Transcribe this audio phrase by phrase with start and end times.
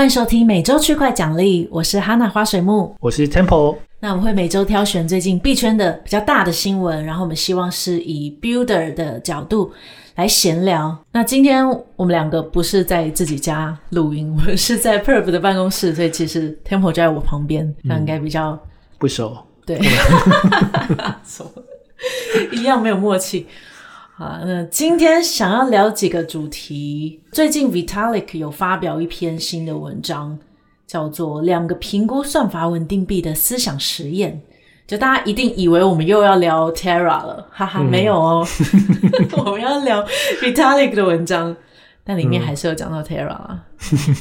[0.00, 3.76] 欢迎收听每周区块奖励，我是哈娜花水木，我是 Temple。
[4.00, 9.70] 那我们会每周挑选最近币圈的比较大的新闻，然后我们希望是以 Builder 的角度
[10.14, 10.96] 来闲聊。
[11.12, 18.58] 那今天我们两个不是在自己家录音，我们是在 Perf 的办公室，所以其实 Temple 就在我旁边，那应该比较、嗯、
[18.96, 19.36] 不熟。
[19.66, 19.78] 对，
[22.52, 23.46] 一样没有默契。
[24.20, 27.22] 好，那今天想要聊几个主题。
[27.32, 30.38] 最近 Vitalik 有发表一篇新的文章，
[30.86, 34.30] 叫做《两个评估算法稳定币的思想实验》。
[34.86, 38.46] 就大家一定以为我们又要聊 Terra 了，哈哈，没有哦，
[39.42, 40.04] 我们要聊
[40.42, 41.56] Vitalik 的文章，
[42.04, 43.64] 但里面还是有讲到 Terra 啊，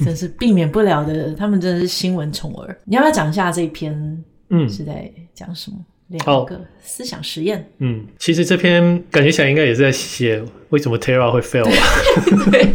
[0.05, 1.33] 真是避免不了的。
[1.33, 2.73] 他们真的是新闻宠儿。
[2.85, 4.23] 你要不要讲一下这篇？
[4.49, 5.77] 嗯，是在讲什么？
[6.09, 7.71] 两个思想实验。
[7.77, 12.51] 嗯，其实这篇感觉起来应该也是在写为什么 Terra 会 fail 吧？
[12.51, 12.67] 对，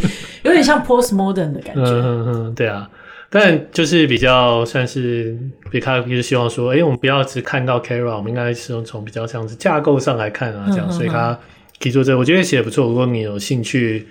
[0.44, 1.82] 有点像 postmodern 的感觉。
[1.82, 2.88] 嗯嗯嗯，对啊。
[3.30, 5.36] 但就是比较算是
[5.68, 10.88] 比卡，就是希望说，哎、欸，我们不要只看到 Terra，我们应该是用从比较像是架构上来看啊，这样。
[10.92, 11.36] 所以他
[11.80, 12.86] 提出这个，我觉得写的不错。
[12.86, 14.06] 如果你有兴趣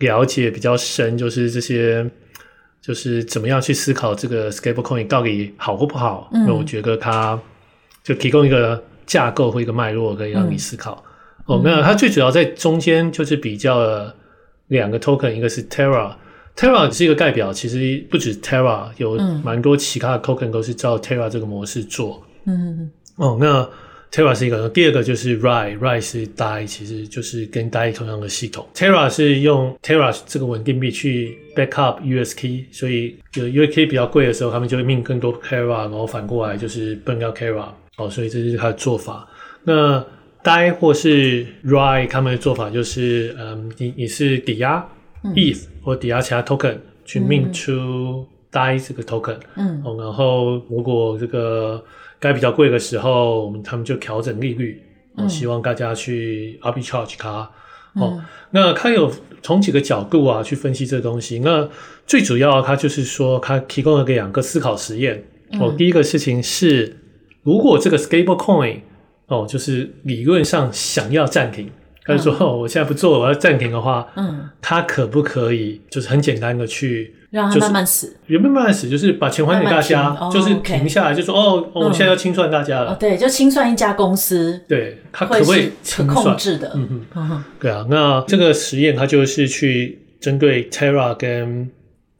[0.00, 2.06] 了解比较深，就是这些，
[2.82, 7.40] 就是怎么样去思考这个 Stablecoin 到底好或不好，那、嗯、我觉得他。
[8.06, 11.04] 就提供一个架构或一个脉络，可以让你思考。
[11.48, 14.14] 嗯、哦，那它最主要在中间就是比较了
[14.68, 22.24] 两个 token，一个是 Terra，Terra 是一个代表，其实不止 Terra，有蛮多其他的 token 都是照 Terra 这个模式做。
[22.44, 23.68] 嗯嗯哦，那
[24.12, 28.64] Terra 是一个，第二个就是 Rai，Rai 是 DAI，其实就是跟 DAI 同样的系统。
[28.72, 37.66] Terra 是用 Terra 这个稳定币去 backup USK，所以有 USK 比较贵的时候，他们就会命更多 Terra，然后反过来就是崩掉 Terra。
[37.96, 39.26] 哦，所以这是他的做法。
[39.64, 40.04] 那
[40.44, 44.86] DAI 或是 Rai 他们的做法就是，嗯，你你是抵押
[45.34, 51.82] ETH 或抵押其他 token 去 mint 出 DAI 这个 token，嗯，哦，然后如果这个
[52.20, 54.82] 该比较贵的时候，我们他们就调整利率，
[55.16, 57.50] 嗯，希望大家去 arbitrage 它。
[57.94, 59.10] 哦，那他有
[59.42, 61.38] 从几个角度啊去分析这个东西。
[61.38, 61.66] 那
[62.06, 65.24] 最主要，他就是说，他提供了两个思考实验。
[65.58, 66.94] 哦，第一个事情是。
[67.46, 68.80] 如果这个 stable coin
[69.28, 71.70] 哦，就是理论上想要暂停，
[72.04, 78.16] 他就说、嗯哦、我现在不做，我要暂停的话，嗯，他可不可以就是很简单的去让它慢慢死？
[78.26, 82.92] 原本慢慢死，就是把钱还给大家，慢慢就是停下来，就说哦，我们现在要清算大家了。
[82.92, 86.72] 哦，对，就清算一家公司，对，他可不可以可控制的？
[86.74, 87.86] 嗯嗯嗯，对啊。
[87.88, 91.70] 那这个实验它就是去针对 Terra 跟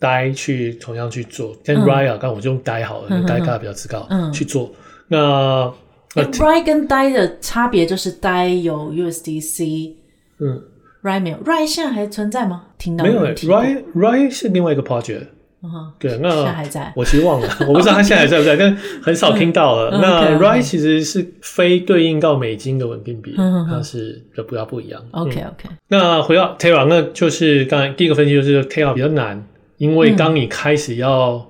[0.01, 4.73] DAI 去同样去做，跟 Rai 刚刚我就用 DAI 好了，DAI 价比较知道，嗯，去做。
[5.09, 5.73] 那
[6.15, 9.93] Rai 跟 DAI 的差别就是 DAI 有 USDC，
[10.41, 10.63] 嗯
[11.03, 12.65] ，Rai 没有，Rai 现在还存在吗？
[12.79, 15.27] 听到没有？Rai Rai 是另外一个 project，
[15.63, 19.99] 嗯哼，对，那还在，我其实忘了，我不知道他现在还在不在， 但很少听到了。
[20.01, 25.03] 那 Rai 其实是非对应到美金的稳定币，它是就比较不一样。
[25.11, 29.45] OK OK，那回到 Terra，那就是刚才第一个分析就是 Terra 比较难，
[29.77, 31.47] 因为当你开始要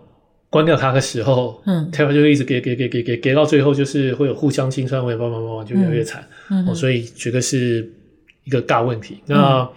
[0.57, 7.87] 关掉它的时候，嗯，Terra 就会一直给给给给给给到最后，就是会有互相清算，会慢慢慢慢就越来越惨，嗯，所以觉得是
[8.45, 9.19] 一个大问题。
[9.27, 9.69] 嗯、那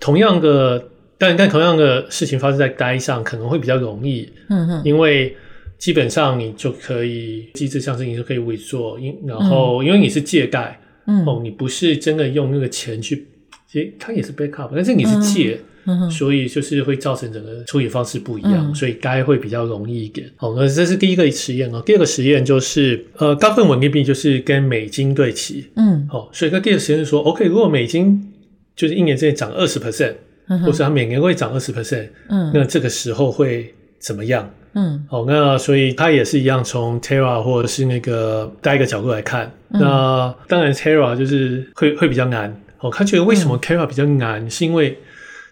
[0.00, 5.36] 同样的，但但同样的事情发生在 DAI 上，可能会比较容易，嗯哼，因为
[5.78, 13.28] 基本上你就可以机制上是你就可以 withdraw，因然后因为你是借贷，嗯，哦，你不是真的用那个钱去，
[13.70, 15.60] 其实它也是 backup，但是你是借。
[15.86, 20.30] 嗯所以就是会造成整个处理方式不一样，嗯、所以该会比较容易一点。
[20.36, 21.82] 好，那这是第一个实验哦。
[21.84, 25.66] 第二个实验就是，呃，大部分稳定币就是跟美金对齐。
[25.76, 28.32] 嗯，好，所以那第二个实验是说，OK，如果美金
[28.74, 30.14] 就是一年之内涨二十 percent，
[30.64, 34.50] 或者它每年会涨二十 percent，嗯，那这个时候会怎么样？
[34.74, 39.52] 嗯，好，那所以它也是一样，从 Terra 或者是那个带一个角度来看。
[39.70, 42.60] 嗯、那当然 Terra 就是会会比较难。
[42.80, 44.98] 哦，他觉得为什么 Terra 比较难，嗯、是因为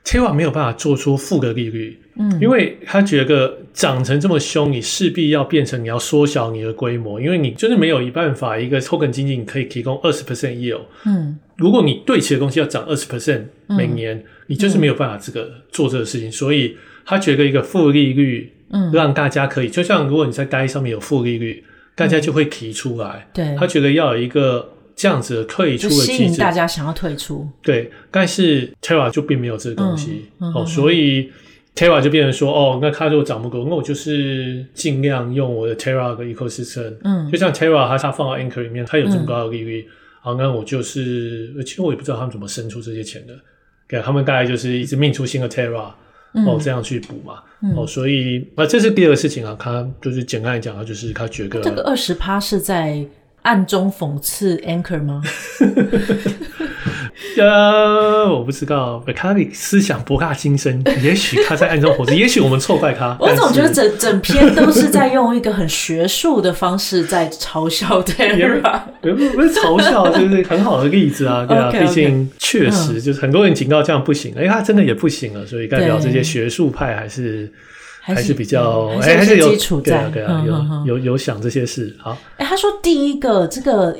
[0.04, 21.62] Terra 没有办法做出负的利率，嗯，因为他觉得涨成这么凶，你势必要变成你要缩小你的规模，因为你就是没有一办法，一个 token 经济你可以提供二十 percent yield，嗯，如果你对齐的东西要涨二十 percent 每年，嗯、你就是没有办法这个做这个事情，所以他觉得一个负利率，嗯，让大家可以，就像如果你在 DAI 上面有负利率，
[21.94, 24.69] 大家就会提出来，对，他觉得要有一个。
[25.02, 27.49] 这样子的退出的机制，吸引大家想要退出。
[27.60, 31.28] 对，但是 Terra 就并没有这个东西、嗯嗯、哦，所以
[31.75, 36.94] Terra 就变成说，哦，那它如果涨不够，那我就是尽量用我的 Terra 的 ecosystem。
[37.02, 39.88] 嗯，就像 Terra 它它放到 Anchor 里面，它有这么高的利率，
[40.20, 43.34] 好、嗯，那我就是，其实我也不知道他们怎么生出这些钱的。
[43.88, 45.90] 给，他们大概就是一直命出新的 Terra，
[46.46, 47.43] 哦这样去补嘛。
[47.76, 53.04] 哦，所以那这是第二个事情啊，他就是简单来讲啊，就是他觉得这个二十趴是在
[53.42, 55.20] 暗中讽刺 Anchor 吗？
[57.38, 59.02] 呃，我不知道。
[59.06, 63.16] Beckett 思想博大精深， 也许他在暗中讽刺，也许我们错怪他。
[63.20, 77.52] 我总觉得整整篇都是在用一个很学术的方式在嘲笑 Terra，不是不是嘲笑，就是很好的例子啊，对啊，毕.竟确实就是很多人警告这样不行，哎、嗯，他真的也不行了，所以代表这些学术派还是。
[78.04, 80.43] 还是比较，哎，还是有基础在，对啊，
[80.84, 81.96] 有有有想这些事。
[82.00, 83.96] 好，哎，他说第一个这个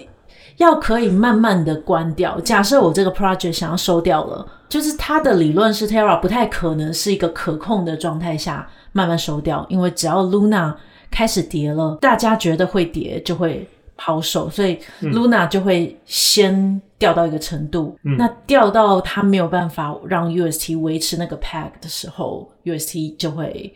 [0.57, 2.41] 要可以慢慢的关掉。
[2.41, 10.75] 假设我这个 project 想要收掉了，就是他的理论是 Terra 不太可能是一个可控的状态下慢慢收掉，因为只要 Luna
[11.09, 17.97] 开始跌了，大家觉得会跌就会抛售，所以 Luna 就会先掉到一个程度。
[18.05, 23.73] 嗯、那掉到他没有办法让 UST 维持那个 peg 的时候，UST 就会。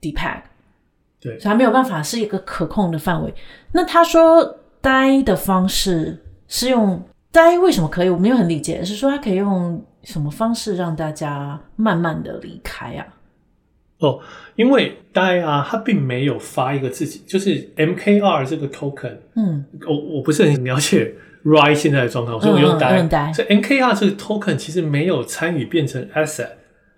[0.00, 0.42] Depeg，
[1.20, 3.34] 对，所以他没有办法是一个可控的范围。
[3.72, 8.08] 那他说呆的方式是用呆，为什么可以？
[8.08, 13.06] 我没有很理解，是说他可以用什么方式让大家慢慢的离开啊？
[13.98, 14.18] 哦，
[14.56, 21.14] 因为呆啊，他并没有发一个自己，就是 MKR 这个 token，嗯，我我不是很了解
[21.44, 22.98] RAI 现在的状况，所以我用呆。
[23.02, 26.48] 嗯嗯、所以 MKR 这个 token 其实没有参与变成 asset，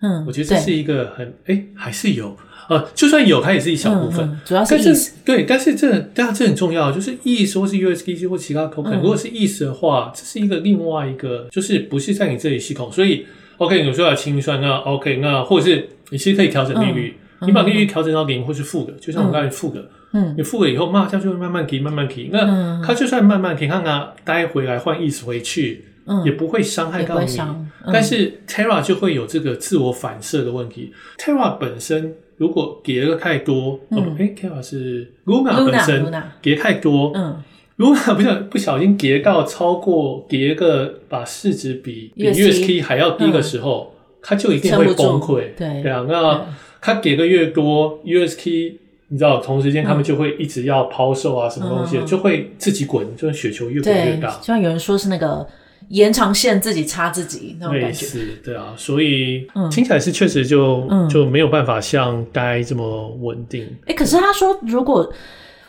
[0.00, 2.36] 嗯，我觉得这是一个很哎、欸，还是有。
[2.68, 5.14] 呃，就算有，它也是一小部分，嗯嗯、主要是意思。
[5.24, 13.26] 对，但是这当然这很重要，就是 ETH 或是 USDC 或其他 token，、嗯、如果是 ETH 的话，这是一个另外一个，就是不是在你这里系统，所以
[13.58, 25.86] OK，有时候要清算，那 OK，那或者是你其实可以调整利率，嗯、你把利率调整到零或是负的，就像我刚才负的，嗯，你负了以后，嘛，它就会慢慢提，慢慢提，那它就算慢慢提，看看待回来换 ETH 回去。
[26.04, 30.92] 嗯，也不会伤害到你，嗯、但是 Terra 就会有这个自我反射的问题。
[30.92, 37.42] 嗯、Terra 本身如果跌的太多，嗯、哎，Terra 是 Luna 本身跌太多，嗯
[37.78, 45.54] ，Luna 不小不小心跌到超过跌个把市值比比 USK 还要低的时候，它、嗯、就一定会崩溃。
[45.56, 46.46] 对，对啊，那
[46.80, 48.74] 它叠的越多，USK
[49.08, 54.30] 你知道，同时间他们就会一直要抛售啊，什么东西、嗯、就会自己滚，就是雪球越滚越大。
[54.38, 55.46] 就像有人说是那个。
[55.92, 58.06] 延长线自己插自己那种感觉，
[58.42, 63.66] 对啊，所以听起来是确实就、嗯、就没有办法像呆这么稳定。
[63.82, 65.12] 哎、欸，可是他说，如果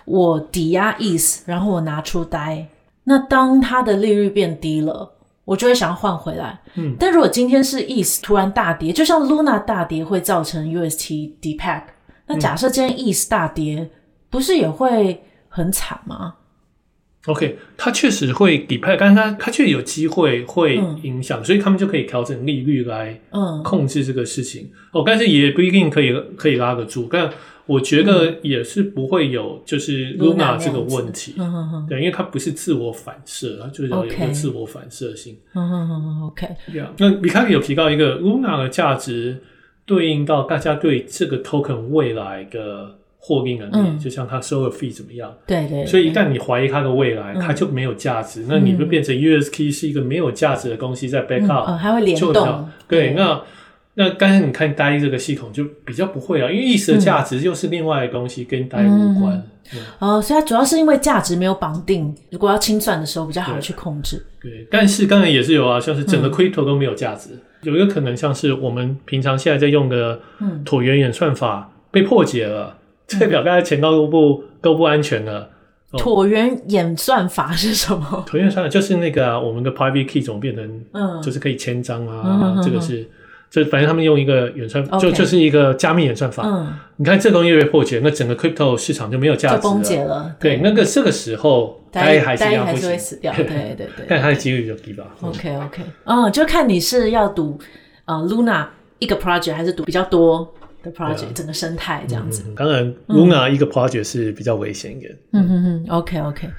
[0.06, 2.66] 我抵押 ETH，然后我拿出呆，
[3.04, 5.12] 那当它的利率变低了，
[5.44, 6.58] 我就会想要换回来。
[6.76, 11.84] 嗯，但如果今天是 ETH 突然大跌，就像 Luna 大跌会造成 UST depeg，
[12.28, 13.90] 那假设今天 ETH 大跌，嗯、
[14.30, 16.36] 不是也会很惨吗
[17.26, 23.20] ？OK，它确实会底派，但是它它确实有机会会影响，嗯、所以他们就可以调整利率来
[23.64, 24.64] 控制这个事情。
[24.64, 27.30] 嗯、哦，但是也不一定可以可以拉得住，但
[27.66, 31.36] 我觉得也是不会有就是 Luna 这个问题。
[31.88, 35.38] 对，因为它不是自我反射，它就是有一个自我反射性。
[35.56, 36.94] 嗯嗯嗯 OK，这样。
[36.98, 39.42] 那米卡有提到一个 Luna 的价值
[39.86, 42.98] 对应到大家对这个 token 未来的。
[43.26, 45.34] 获利能力，嗯、就像他收的 fee 怎么样？
[45.48, 45.86] 对，对对。
[45.86, 52.70] 所以一旦你怀疑它的未来，它、嗯、就没有价值，嗯、那你就变成 USK 是一个没有价值的东西在 backup，嗯、还会联动。
[52.86, 53.42] 对，对那
[53.94, 59.42] 那刚才你看呆这个系统就比较不会啊，因为 ETH 的价值又是另外的东西，跟呆无关。
[60.00, 64.22] 哦、所以它主要是因为价值没有绑定，如果要清算的时候比较好去控制。
[64.42, 70.20] 对，对，但是刚才也是有啊，像是整个 crypto 都没有价值，嗯、有一个可能像是我们平常现在在用的
[70.66, 72.76] 椭圆演算法被破解了。
[73.20, 75.50] 代表大家钱包都不都不安全了。
[75.94, 78.26] 椭圆演算法是什么？
[78.28, 82.56] 椭圆算法就是那个、啊、我们的 private key 总变成，嗯，就是可以签章啊。
[82.58, 83.08] 嗯、这个是，
[83.52, 86.42] 就反正他们用一个演算就就是一个加密演算法。
[86.48, 90.36] 嗯，你看这东西被破解，那整个 crypto 市场就没有价值了，就崩解了。
[90.40, 92.36] 对，对那个这个时候大家还
[92.76, 93.32] 是会死掉。
[93.38, 95.06] 对对对，但它的几率就低吧。
[95.22, 97.60] OK OK，嗯，就看你是要赌
[98.06, 98.66] 呃 Luna
[98.98, 100.52] 一个 project 还是赌比较多。
[100.84, 105.18] 的 project、啊、整个生态这样子，嗯、当然，Luna 一个 project 是比较危险一点。
[105.32, 106.50] 嗯嗯嗯，OK OK，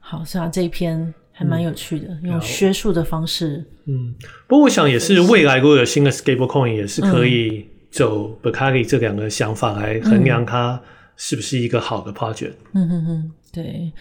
[0.00, 3.64] 好，是啊，这一篇还蛮有趣的，嗯、用学术的方式。
[3.84, 4.14] 嗯，
[4.46, 10.80] 不过我想也是未来如果有新的 Stablecoin，也是可以走 b e c a r i 这两个想法来衡量它
[11.16, 12.54] 是不是一个好的 project。
[12.72, 13.92] 嗯嗯嗯，对。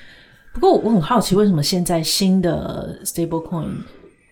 [0.54, 3.68] 不过我很好奇，为什么现在新的 Stablecoin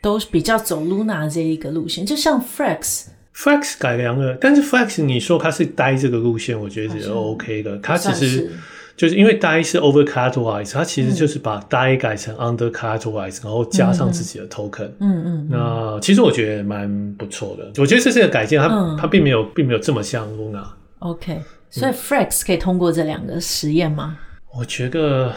[0.02, 3.08] 都比较走 Luna 这一个路线，就像 Frax。
[3.36, 7.78] Frax 改良了，但是 Flex 你说它是呆这个路线，我觉得是 OK 的。
[7.80, 8.50] 它其实
[8.96, 14.90] 就是因为 DAI 是 over collateralized，它其实就是把 DAI 改成 under collateralized，然后加上自己的 token。
[15.00, 15.26] 嗯嗯。
[15.26, 20.64] 嗯那其实我觉得蛮不错的，我觉得这是个改进，它、嗯、它并没有并没有这么像 Luna。
[21.00, 24.18] OK，所以 Flex 可以通过这两个实验吗？
[24.58, 25.34] 我觉得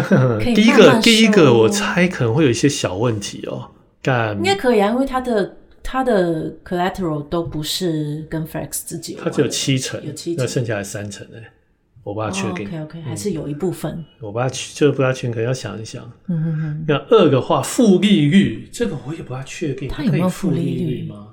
[0.40, 3.68] 第一个第一个我猜可能会有一些小问题哦，
[4.00, 11.38] 但应该可以啊，因为它的它的 collateral 都不是跟 Frax 自己，它只有七成，有七成，那剩下来三成呢。
[12.04, 12.66] 我把它确定。
[12.66, 13.92] Oh, OK OK，还是有一部分。
[13.92, 16.10] 嗯、我把它就不大确定，可能要想一想。
[16.26, 16.84] 嗯哼哼。
[16.88, 19.88] 那二的话，负利率这个我也不大确定。
[19.88, 21.31] 它有没有负利率吗？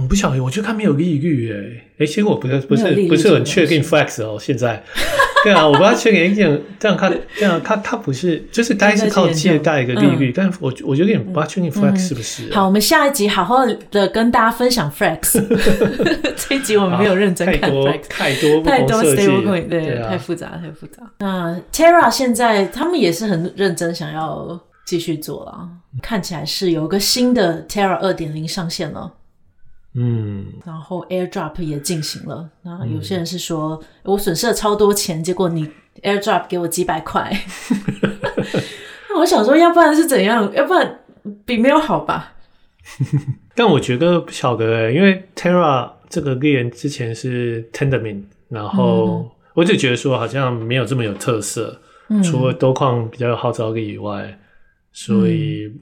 [0.00, 1.82] 我不晓得，我觉得它没有利率诶。
[1.98, 4.82] 诶，其实我不是不是不是很确定 Flex 哦，现在。
[5.44, 12.52] 对啊，我不要确定这样这样看这样它它不是就是单是靠借贷一个利率，但我我觉得有点不确定 Flex 是不是。
[12.52, 15.40] 好，我们下一集好好的跟大家分享 Flex。
[16.36, 21.02] 这一集我们没有认真看 Flex，太多 太多 Stablecoin，对，太复杂太复杂。
[21.18, 25.68] 那 Terra 现在他们也是很认真想要继续做了，
[26.02, 29.12] 看起来是有个新的 Terra 二点零上线了。
[29.98, 32.50] 嗯，然后 AirDrop 也进行了。
[32.62, 35.70] 那有些人是说，嗯、我损失了超多钱，结果你
[36.02, 37.32] AirDrop 给我几百块。
[39.08, 40.52] 那我想说，要不然是怎样？
[40.52, 41.00] 要不然
[41.46, 42.34] 比没有好吧？
[43.56, 54.38] 但我觉得不晓得诶，因为 Terra 这个链之前是 Tendermint，然后我就觉得说好像没有这么有特色，嗯、除了多矿比较有号召力以外，
[54.92, 55.72] 所以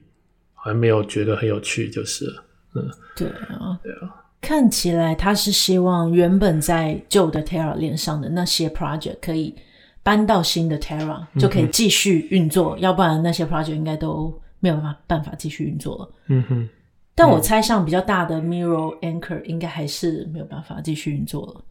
[0.54, 2.43] 还没有觉得很有趣，就是了。
[2.75, 9.54] 嗯，对啊，对啊，看起来他是希望原本在旧的 Terra 链上的那些 project 可以
[10.02, 16.11] 搬到新的 Terra，嗯，就可以继续运作，要不然那些 project 应该都没有办法办法继续运作了。
[16.28, 16.69] 嗯哼，
[17.14, 21.64] 但我猜像比较大的 Mirror Anchor 应该还是没有办法继续运作了。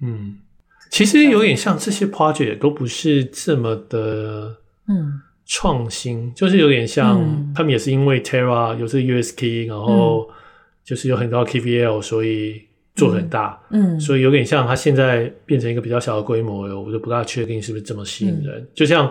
[0.00, 0.38] 嗯，
[0.90, 5.22] 其实有点像这些 project 也都不是这么的，嗯。
[5.44, 10.26] 创新就是有点像，嗯、他们也是因为 Terra 有这 USK，然后
[10.84, 12.62] 就是有很高 KVL，所以
[12.94, 18.60] 做很大，嗯，嗯所以有点像它现在变成一个比较小的规模，我就不大确定是不是这么吸引人。
[18.60, 19.10] 嗯、就像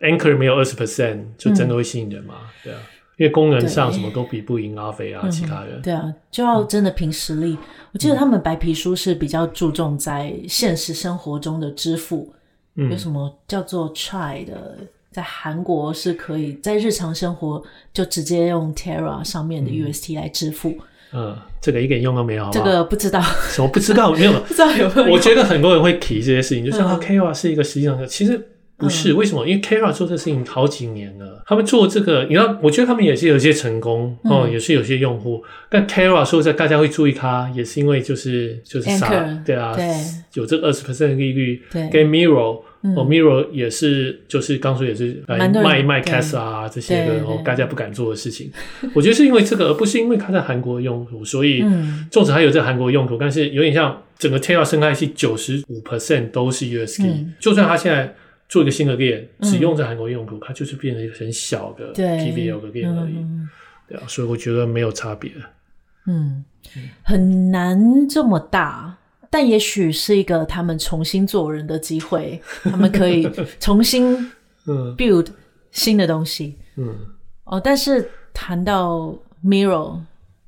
[0.00, 2.34] Anchor 没有二十 percent，就真的会吸引人吗？
[2.40, 2.80] 嗯、对啊，
[3.16, 5.82] 因为功能上什么都比不赢阿飞啊，其他人。
[5.82, 7.52] 对啊，就要真的凭实力。
[7.52, 7.58] 嗯、
[7.92, 12.32] 我记得他们白皮书是比较注重在现实生活中的支付，
[12.76, 14.76] 嗯、有什么叫做 Chai 的。
[15.10, 17.60] 在韩国是可以在日常生活
[17.94, 20.78] 就直接用 Terra 上面的 UST 来支付。
[21.12, 22.48] 嗯，这个一点用都没有。
[22.52, 24.12] 这个不知道，什么不知道？
[24.12, 25.12] 没有， 不知道有没有。
[25.12, 28.40] 我觉得很多人会提这些事情，就像 Kara 是一个实际上的，其实
[28.76, 29.12] 不是。
[29.14, 29.46] 为什么？
[29.46, 35.42] 因为 Terra 做这事情好几年了，他们做这个，你知道，我觉得他们也是有些成功哦，也是有些用户。
[35.70, 39.08] 但 Terra 说实在，大家会注意它，也是因为就是就是啥，
[39.44, 39.74] 对啊，
[40.34, 42.62] 有这二十 percent 的利率，对，跟 Mirror。
[42.80, 48.52] 哦，Mirror 也是，就是刚说也是来卖卖 CAS 啊这些的，然后大家不敢做的事情。
[48.94, 51.64] 我觉得是因为这个，而不是因为它在韩国用途，所以
[52.10, 58.14] 纵使它有在韩国用途，但是有点像整个 Terra 生态系九十五 percent 都是 UST，就算它现在
[58.48, 63.16] 做一个新的链，只用在韩国用途，它就是变成一个很小的 PVL 的链而已。
[63.88, 65.32] 对啊，所以我觉得没有差别。
[66.06, 66.44] 嗯，
[67.02, 68.98] 很难这么大。
[69.30, 73.28] 但也许是一个他们重新做人的机会，他们可以
[73.60, 74.30] 重新
[74.96, 75.26] build
[75.70, 76.56] 新的东西。
[76.76, 76.94] 嗯，
[77.44, 80.00] 哦，但是谈到 Mirror，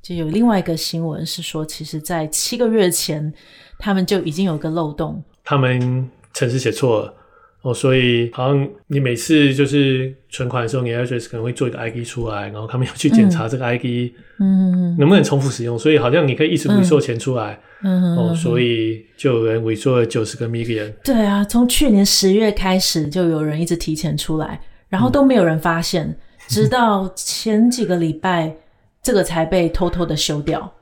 [0.03, 3.33] 就有另外一个新闻是说，其实，在七个月前，
[3.79, 7.15] 他们就已经有个漏洞，他们程式写错了。
[7.63, 15.79] 哦，所以好像你每次就是存款的时候，你 address 可能会做一个 ID 出来，然后他们要去检查这个 ID，嗯，能不能重复使用。
[15.79, 20.93] 所以好像你可以一直 withdraw 钱出来，嗯，哦，所以就有人 withdraw 了九十个 million。
[21.05, 26.17] 对啊，从去年十月开始就有人一直提前出来，然后都没有人发现，嗯、
[26.49, 28.55] 直到前几个礼拜，
[29.03, 30.73] 这个才被偷偷的修掉。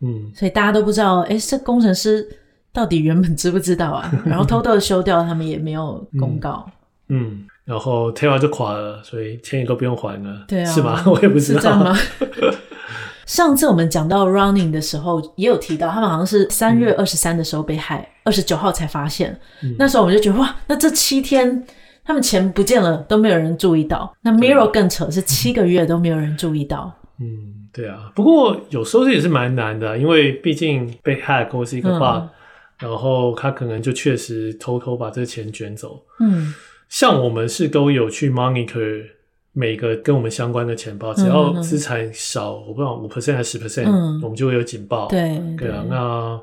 [0.00, 2.26] 嗯，所以大家都不知道，哎，这工程师。
[2.70, 4.12] 到底原本知不知道啊？
[4.24, 6.64] 然后偷偷的修掉，他们也没有公告。
[7.08, 11.02] 嗯，嗯，然后 Terra 就垮了，所以钱也都不用还了，对啊，是吗？
[11.08, 11.60] 我也不知道。
[11.60, 11.98] 是这样吗？
[13.28, 19.38] 上次我们讲到 Running 的时候，也有提到，他们好像是三月二十三的时候被害，二十九号才发现。
[19.62, 21.62] 嗯、那时候我们就觉得哇，那这七天
[22.02, 24.16] 他们钱不见了，都没有人注意到。
[24.22, 26.90] 那 Mirror 更扯，是七个月都没有人注意到。
[27.20, 28.10] 嗯，对啊。
[28.14, 32.28] 不过有时候这也是蛮难的，因为毕竟被 hack 或是一个 bug、嗯。
[32.78, 36.02] 然后他可能就确实偷偷把这个钱卷走。
[36.20, 36.54] 嗯，
[36.88, 39.04] 像我们是都有去 monitor
[39.58, 43.90] 每个跟我们相关的钱包，只要资产少，我不知道五 percent 还是十 percent，
[44.22, 45.08] 我们就会有警报。
[45.08, 46.40] 对对啊，那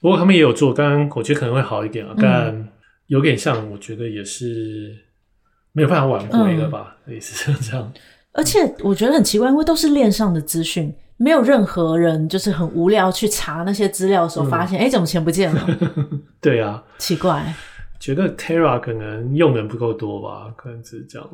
[0.00, 2.14] 不过他们也有做，刚刚我觉得可能会好一点啊。
[2.16, 2.68] 但
[3.08, 4.96] 有点像，我觉得也是
[5.72, 7.92] 没有办法挽回了吧，类似这样。
[8.34, 15.66] 而且我觉得很奇怪，因为都是链上的资讯，没有任何人就是很无聊去查那些资料的时候，发现哎、嗯，怎么钱不见了？
[16.40, 17.52] 对啊，奇怪。
[17.98, 21.28] 觉得 Terra 可能用的人不够多吧，可能只是这样。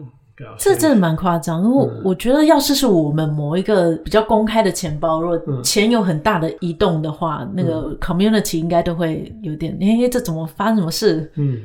[0.59, 11.30] 这真的蛮夸张，因为我觉得，要是是我们某一个比较公开的钱包，如果钱有很大的移动的话，嗯、那个 community 应该都会有点，哎、欸，这怎么发生什么事？
[11.37, 11.62] 嗯。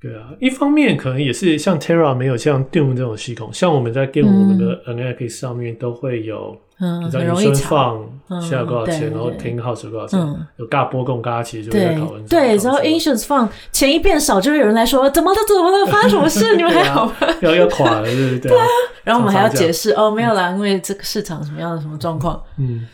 [0.00, 10.18] 对啊，一方面可能也是像 Terra 没有像 Doom 这种系统，像我们在 Game 我们的 NX 上面都会有，嗯，你知道你存放现在多少钱，然后 Clearing House 多少钱，
[10.56, 12.26] 有大波动，大家其实就会在讨论。
[12.26, 15.38] 对，然后 Ancients 放钱一变少，就会有人来说怎么了？
[15.46, 15.86] 怎么了？
[15.86, 16.54] 发生什么事？
[16.56, 17.14] 你们还好吗？
[17.40, 18.50] 要要垮了，对不对？
[18.50, 18.66] 对啊，
[19.04, 22.86] 然后我们还要解释哦，没有啦，因为这个市场什么样的什么状况，嗯，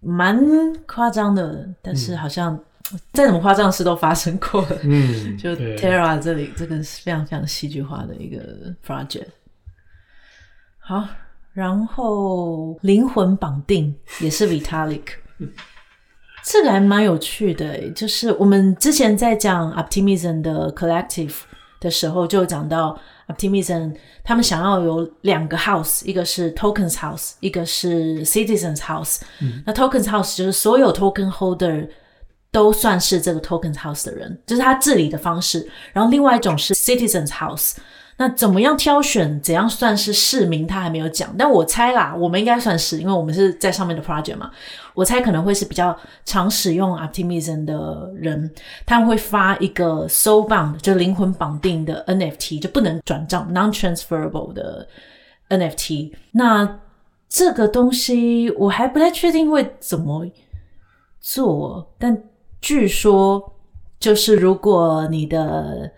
[0.00, 0.38] 蛮
[0.86, 2.58] 夸张的，但是好像。
[3.14, 8.38] 再怎么夸张的事都发生过了， 嗯，就 Terra 这里这个是非常非常戏剧化的一个
[8.86, 9.28] project。
[10.78, 11.02] 好，
[11.54, 15.02] 然后灵魂绑定也是 Vitalik，
[16.44, 21.34] 这个还蛮有趣的，就是我们之前在讲 Optimism 的 Collective
[21.80, 29.20] 的时候，就讲到 Optimism 他们想要有两个 house，一个是 Tokens House，一个是 Citizens House。
[29.40, 31.88] 嗯，那 Tokens House 就是所有 Token Holder。
[32.54, 35.68] 都算是这个 Tokens House 的人，就是他治理的方式。
[35.92, 37.74] 然后另外一种是 Citizens House，
[38.16, 41.34] 那怎么样挑选，怎样算是市民，他还没有讲。
[41.36, 44.50] 但我猜啦，我们应该算是，因为我们是在上面的 project 嘛。
[44.94, 48.50] 我猜可能会是比较常使用 Optimism 的人，
[48.86, 54.86] 他们会发一个 so Bound，就灵魂绑定的 NFT，就不能转账 Non-transferable 的
[55.48, 56.12] NFT。
[56.32, 56.80] 那
[57.28, 60.26] 这个东西我还不太确定会怎么
[61.20, 62.22] 做，但。
[62.66, 63.52] 据说，
[64.00, 65.92] 就是如果你的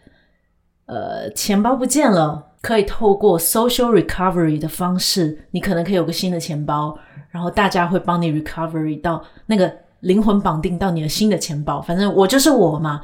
[0.86, 6.98] 呃钱包不见了，可以透过 social recovery 的方式，你可能可以有个新的钱包，
[7.30, 11.80] 然后大家会帮你 recovery 到那个灵魂绑定到你的新的钱包。
[11.80, 13.02] 反正我就是我嘛，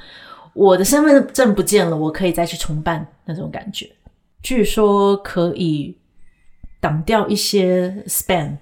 [0.55, 3.90] 我的身份证不见了，我可以再去重办那种感觉。
[4.42, 5.97] 据说可以
[6.81, 8.57] 挡掉一些 spam。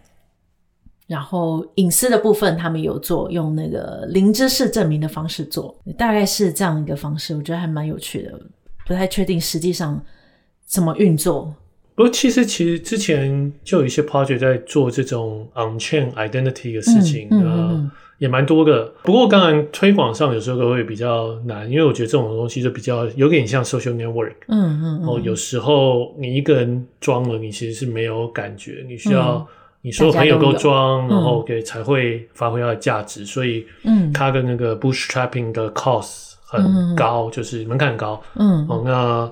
[1.07, 8.41] 然后隐私的部分，他们有做用那个零知识证明的方式做，大概是这样一个方式，我觉得还蛮有趣的，
[8.87, 10.05] 不太确定实际上
[10.67, 11.55] 怎么运作。
[11.95, 18.87] 不过其实其实之前就有一些 project 在做这种 on-chain identity 的事情，嗯，嗯，嗯，嗯，也蛮多的。
[19.03, 29.47] 不过当然推广上有时候都会比较难，因为我觉得这种东西就比较有点像 social network，嗯嗯，嗯，哦，有时候你一个人装了，你其实是没有感觉，你需要。
[29.83, 39.31] 你所有朋友都装，然后给才会发挥它的价值，嗯，所以，嗯，它的那个 bootstrapping 的 cost 很高，嗯，就是门槛很高，嗯，哦，那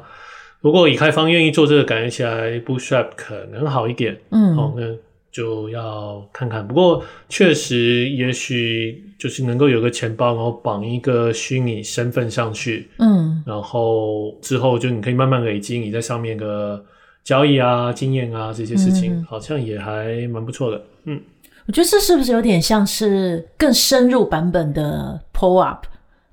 [0.61, 4.83] 如果以开方愿意做这个，感觉起来 bootstrap 可能好一点，嗯，哦，那
[5.31, 6.67] 就要看看。
[6.67, 16.83] 不过确实，也许就是能够有个钱包，然后绑一个虚拟身份上去，嗯，然后之后就你可以慢慢累积你在上面的。
[17.25, 20.83] 交易啊，经验啊，这些事情好像也还蛮不错的。
[21.05, 21.21] 嗯，
[21.67, 25.61] 我觉得这是不是有点像是更深入版本的 Pull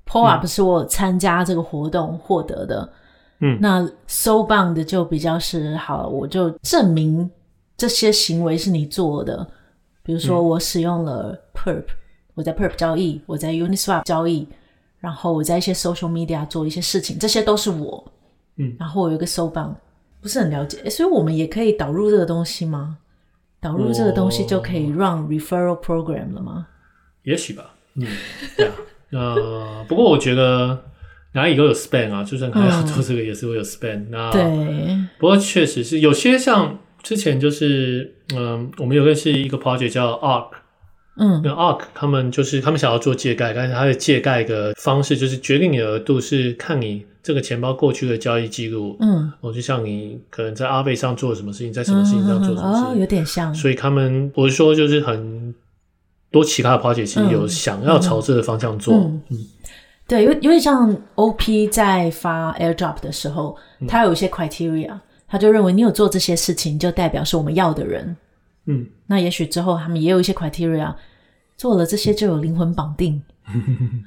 [0.06, 2.92] Up？Pull Up 是我参加这个活动获得的。
[3.40, 7.30] 嗯，那 Soul Bound 就比较是好，我就证明
[7.76, 9.46] 这些行为是你做的。
[10.02, 11.84] 比如说，我使用了 Perp，
[12.34, 14.48] 我在 Perp 交易，我在 Uniswap 交易，
[14.98, 18.12] 然后我在一些 Social Media 做一些事情，这些都是我。
[18.56, 19.74] 嗯，然后我有一个 Soul Bound。
[20.18, 22.98] 不是很了解，所以我们也可以导入这个东西吗？
[23.60, 26.66] 导入这个东西就可以 run referral program 了吗？
[27.22, 28.04] 也许吧，嗯，
[28.56, 28.74] 对啊，
[29.12, 30.84] 呃，不过我觉得
[31.32, 34.06] 哪里都有 spam 啊，就算他要做这个也是会有 span、嗯。
[34.10, 34.42] 那对，
[35.18, 40.48] 不过确实是有些像之前就是，嗯、呃，我们有认识一个 project 叫 Ark，
[41.18, 47.04] 嗯，那 Ark 他们就是他们想要做借贷，但是他的借贷的方式就是决定你的额度是看你。
[47.26, 53.52] 这个钱包过去的交易记录，嗯，我就像你可能在阿贝上做了什么事情，在什么事情上做什么事情，哦，有点像。
[53.52, 55.52] 所以他们，我是说，就是很
[56.36, 59.20] 多其他的 project 其实有想要朝这个方向做，嗯，
[60.06, 63.56] 对，有有点像 OP 在发 AirDrop 的时候，
[63.88, 68.16] 他有一些 criteria，他就认为你有做这些事情，就代表是我们要的人，
[68.66, 70.94] 嗯，那也许之后他们也有一些 criteria，
[71.56, 73.22] 做了这些就有灵魂绑定，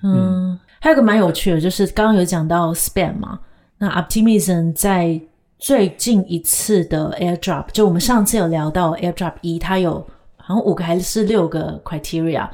[0.04, 0.15] 嗯。
[0.15, 3.38] 嗯还有个蛮有趣的，就是刚刚有讲到 spam 嘛，
[3.80, 5.20] 那 Optimism 在
[5.58, 10.08] 最近一次的 airdrop，就我们上次有聊到 airdrop 一，它有
[10.50, 12.50] 然后五个还是六个 criteria，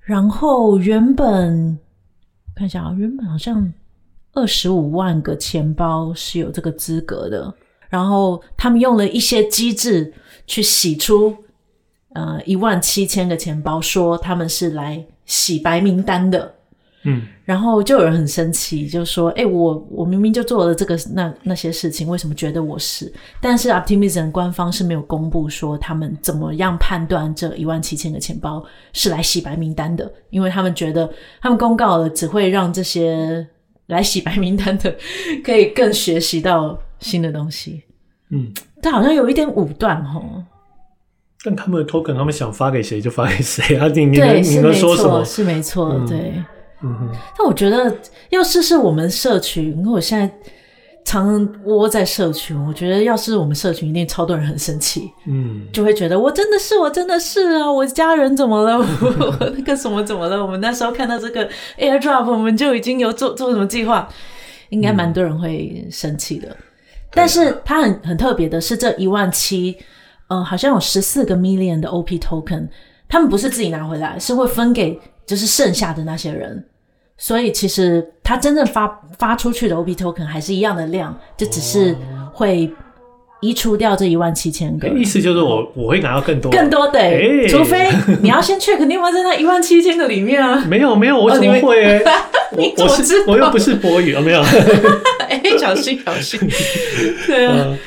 [0.00, 1.78] 然后原本
[2.56, 3.72] 看一下啊，原本好像
[4.32, 7.54] 二十五万个钱包是有这个资格的，
[7.88, 10.12] 然后他们用了一些机制
[10.44, 11.36] 去洗出
[12.14, 16.56] 呃一万七千个钱包，说他们是来洗白名单的。
[17.04, 23.10] 嗯，然后就有人很生气，就说：“哎，我我明明就做了这个那那些事情，为什么觉得我是？”
[23.40, 31.10] 但是 Optimism 官方是没有公布说他们怎么样判断这一万七千个钱包是来洗白名单的，因为他们觉得
[31.40, 33.46] 他们公告了只会让这些
[33.86, 34.94] 来洗白名单的
[35.42, 37.82] 可以更学习到新的东西。
[38.28, 40.22] 嗯，但好像有一点武断齁。
[41.42, 43.86] 但他们的 token，他们想发给谁就发给谁啊？
[43.88, 45.24] 你对，你能说什么？
[45.24, 46.34] 是没错，对。
[46.82, 47.94] 嗯哼，但我觉得
[48.30, 50.30] 要试试我们社群，因为我现在
[51.04, 58.78] 常窝在社群，我觉得要是我们社群，一定超多人很生气，嗯，就会觉得我真的是，我真的是啊，我家人怎么了？
[58.78, 58.84] 我
[59.56, 60.40] 那个什么怎么了？
[60.42, 64.08] 我们那时候看到这个 AirDrop，我们就已经有做做什么计划，
[64.68, 66.48] 应该蛮多人会生气的。
[66.48, 66.56] 嗯、
[67.12, 69.76] 但是它很很特别的是，这一万七，
[70.28, 72.68] 嗯，好像有十四个 million 的 OP token，
[73.08, 76.64] 他们不是自己拿回来，是会分给就是剩下的那些人。
[77.22, 81.94] 所以其实它真正发发出去的 OP token 还是一样的量，就只是
[82.32, 82.72] 会
[83.42, 84.88] 移除掉这一万七千个。
[84.88, 87.88] 意思就是我我会拿到更多，更多的，欸，除非
[88.22, 90.64] 你要先 check 你有没有在那一万七千个里面啊。
[90.66, 92.02] 没有没有，我怎么会，欸？
[92.56, 93.32] 你怎么知道？
[93.32, 94.40] 我又不是博宇啊，没有。
[95.28, 96.40] 哎，小心小心。
[97.26, 97.78] 对啊，嗯，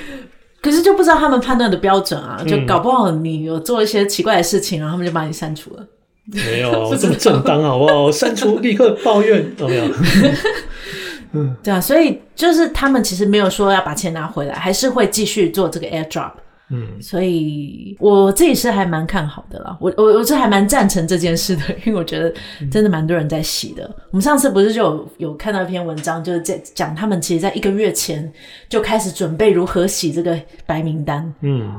[0.61, 5.83] 可是就不知道他们判断的标准啊，就搞不好你有做一些奇怪的事情，然后他们就把你删除了。
[6.25, 8.11] 没有 这么正当好不好？
[8.11, 9.85] 删除立刻抱怨有没有？
[11.35, 16.31] 嗯，对啊，所以就是他们其实没有说要把钱拿回来，还是会继续做这个 airdrop。
[16.69, 19.75] 嗯，所以我自己是还蛮看好的啦。
[19.81, 22.33] 我我我是还蛮赞成这件事的，因为我觉得
[22.71, 23.83] 真的蛮多人在洗的。
[23.83, 28.31] 嗯、我们上次不是就有有看到一篇文章，就是在讲他们其实在一个月前
[28.69, 31.31] 就开始准备如何洗这个白名单。
[31.41, 31.73] 嗯，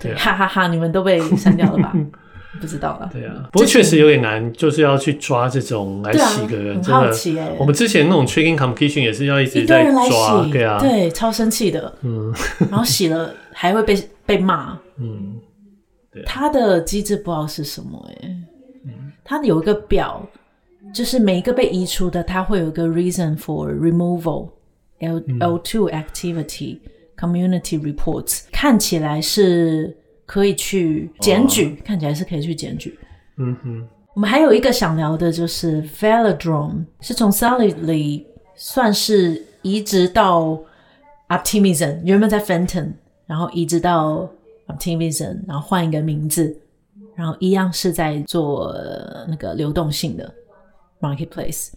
[0.00, 1.92] 对，哈哈哈，你们都被删掉了吧？
[2.60, 3.10] 不知道了。
[3.12, 7.00] 对啊，不过确实有点难，就是要去抓这种来洗个人，真的。
[7.00, 7.54] 好奇欸。
[7.58, 11.94] 我们之前那种 tricking competition 也是要一直在抓，对啊，对，超生气的。
[12.02, 12.32] 嗯，
[12.70, 14.78] 然后洗了还会被被骂。
[14.96, 15.36] 嗯，
[16.10, 16.22] 对。
[16.24, 18.28] 他的机制不知道是什么哎，
[18.86, 20.26] 嗯，他有一个表，
[20.94, 26.78] 就是每一个被移除的，他会有一个 reason for removal，L L two activity
[27.16, 29.96] community reports，看起来是。
[30.28, 32.98] 可以去检举，哦、看起来是可以去检举。
[33.38, 40.60] 嗯哼，我们还有一个想聊的就是 Velodrome，是从 Solidly 算是移植到
[41.30, 42.92] Optimism，原本在 Fenton，
[43.26, 44.28] 然后移植到
[44.66, 46.54] Optimism，然后换一个名字，
[47.16, 48.76] 然后一样是在做
[49.26, 50.30] 那个流动性的
[51.00, 51.70] Marketplace。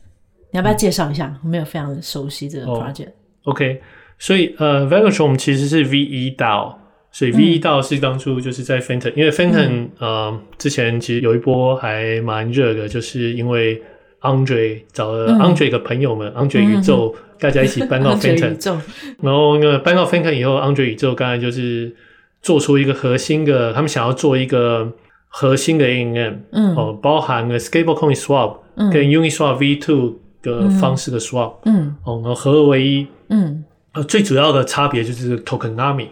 [0.51, 1.27] 你要不要介绍一下？
[1.27, 3.07] 嗯、我没有非常熟悉这个 project。
[3.07, 3.13] 哦、
[3.45, 3.81] OK，
[4.19, 6.80] 所以呃，Velodrome 其实是 VE DAO。
[7.11, 13.81] 所以 V 道是当初就是在嗯、因为嗯、呃之前其实有一波还蛮热的，就是因为
[14.21, 18.79] Andre 找了 Andre 的朋友们、嗯、Andre 宇宙、嗯、大家一起搬到 Phantom，
[19.21, 21.93] 然后那个搬到 Phantom 以后，Andre 宇宙刚才就是
[22.41, 24.89] 做出一个核心的，他们想要做一个
[25.27, 26.75] 核心的 AMM，嗯。
[26.75, 31.95] 哦，包含了 Stablecoin Swap 跟 Uniswap V Two 的方式的 Swap，嗯。
[32.05, 33.65] 哦，然后合二为一，嗯。
[33.93, 36.07] 呃最主要的差别就是 Tokenomic。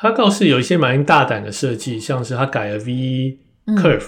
[0.00, 3.36] 他告示有一些蛮大胆的设计，像是它改了 V
[3.76, 4.06] curve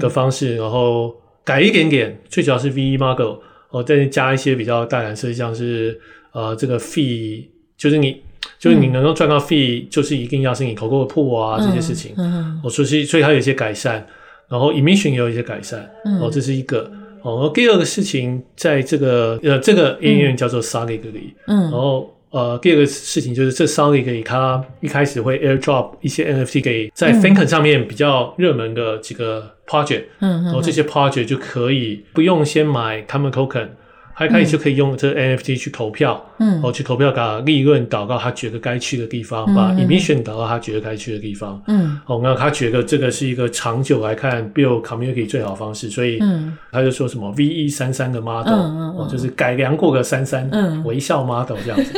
[0.00, 3.36] 的方式，嗯嗯、然后改一点点，最主要是 V model，
[3.68, 6.00] 哦，再加一些比较大胆设计，像是
[6.32, 7.44] 呃这个 fee，
[7.76, 8.22] 就是你
[8.58, 14.06] 就是你能够赚到 fee，就是一定要是你投过的铺啊、嗯、这些事情，嗯，我说是，所以它有一些改善，
[14.48, 22.10] 然后 emission 也有一些改善，嗯，哦，这是一个，哦，然后第二个事情，在这个呃这个音乐叫做 Solidly，嗯，然后。
[22.34, 31.26] 呃，第二个事情就是这 Solidly 它一开始会 airdrop 一些 NFT 给在 f i n k e n 上面比较热门的几个 project，嗯，然后这些 project
[31.26, 33.68] 就可以不用先买他们 token，
[34.14, 51.92] 还可以就可以用这个 NFT 去投票，嗯，然后去投票把利润导到他觉得该去的地方，嗯、把 emission 导到他觉得该去的地方，嗯，哦，那他觉得这个是一个长久来看 build community 最好的方式，所以，嗯，他就说什么 VE 三三的 model，嗯嗯、就是改良过个三三，嗯，微笑 model 这样子。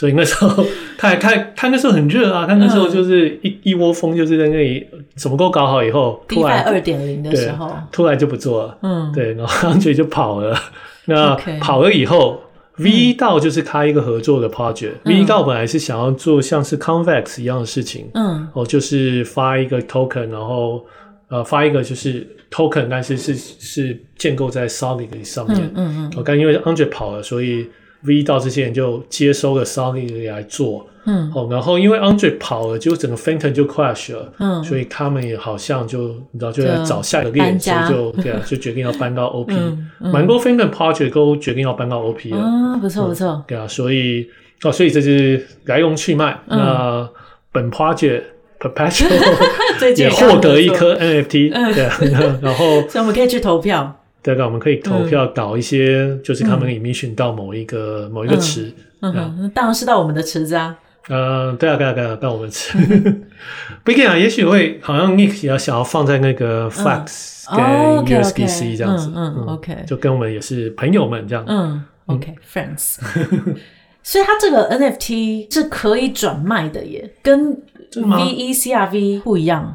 [0.00, 0.64] 所以那时候
[0.96, 4.86] 他还看，他那时候很热啊，他那时候就是一、嗯、一窝蜂，就是在那里
[5.16, 10.56] 什么都搞好以后，突然二点零的时候，突然就不做了，嗯，对，然后 Andre 就跑了。
[11.04, 12.42] 那跑了以后、
[12.78, 15.18] 嗯、V 道就是开一个合作的 project、嗯。
[15.18, 20.82] V 道本来是想要做像是 Convex 一样的事情，嗯，哦，就是发一个 token，然后
[21.28, 27.68] 呃发一个就是 token，但是是是建构在 Solidly 上面，嗯嗯，我、嗯、刚因为 Andre 跑了，所以。
[28.02, 39.52] V 到这些人就接收了 Solidly 来做，嗯，哦，然后因为 Andre 跑了，就整个 Fenton 就 crash 了，嗯，所以他们也好像就你知道就在找下一个链，所以就对啊，就决定要搬到 OP，
[39.98, 44.28] 蛮多 Fenton project 都决定要搬到 OP 了，啊，不错不错，对啊，所以
[44.62, 47.08] 哦，所以这是来龙去脉，那
[47.52, 48.22] 本 project
[48.60, 49.08] Perpetual
[49.96, 53.96] 也获得一颗 NFT，对啊，然后所以我们可以去投票。
[54.22, 59.12] 对的，我们可以投票导一些，就是他们 emission 到某一个某一个池，嗯。
[59.12, 60.76] 哼，当然是到我们的池子啊。
[61.08, 62.78] 嗯，对啊，对啊，对啊，到我们池。
[63.82, 72.98] 不一定啊， 也许会好像 Nick 也要想要放在那个 Flex 跟 USB C 这样子，嗯，OK，就跟我们也是朋友们这样，嗯，OK，Friends。
[74.04, 77.56] 所以它这个 NFT 是可以转卖的耶，跟
[77.92, 79.74] VECRV 不一样。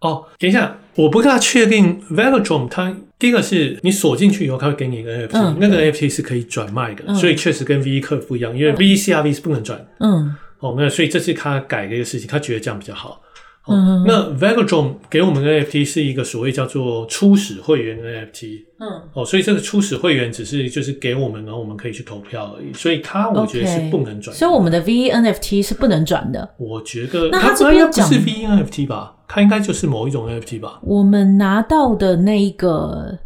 [0.00, 2.94] 哦，等一下，我不大确定 Velodrome 它。
[3.18, 9.84] 第一个是你锁进去以后，它会给你一个 NFT，、嗯、那个 NFT 是可以转卖的，嗯、所以确实跟 VeCurve 不一样，因为 VeCRV 是不能转。
[9.98, 13.20] 嗯，哦，那所以这是他改的一个事情，他觉得这样比较好。
[13.64, 18.62] 哦、嗯，那 Velodrome 给我们的 NFT 是一个所谓叫做初始会员 NFT。
[18.78, 24.34] 嗯，哦，所以这个初始会员只是就是给我们，然后我们可以去投票而已，所以它我觉得是不能转。
[24.34, 26.48] 所以我们的 VeNFT 是不能转的。
[26.56, 29.16] 我觉得那它这边不是 VeNFT 吧？
[29.28, 30.80] 它应该就是某一种 NFT 吧？
[30.82, 33.18] 我们拿到的那一个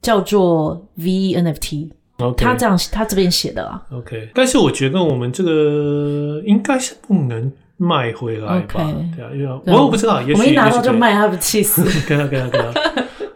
[0.00, 2.34] 叫做 VeNFT，Okay.
[2.36, 3.82] 他这样他这边写的啦。
[3.92, 9.14] OK，但是我觉得我们这个应该是不能卖回来吧？Okay.
[9.14, 11.84] 对啊，因为我我不知道，也许我们一拿到就卖，他不气死？
[12.08, 12.72] 对啊，对啊，对啊，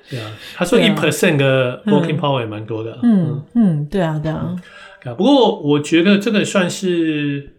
[0.09, 0.31] 对啊。
[0.57, 2.99] 他说一 percent 的 working power 也蛮多的。
[3.03, 4.57] 嗯嗯，对啊，对啊。
[5.17, 7.53] 不过我觉得这个算是。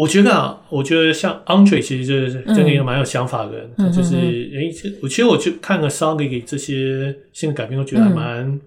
[0.00, 8.60] 我觉得啊，我觉得像 Andre 其实就是真的一个蛮有想法的人，嗯、就是诶，我其实我去看了 Solidly 这些新的改变，我觉得还蛮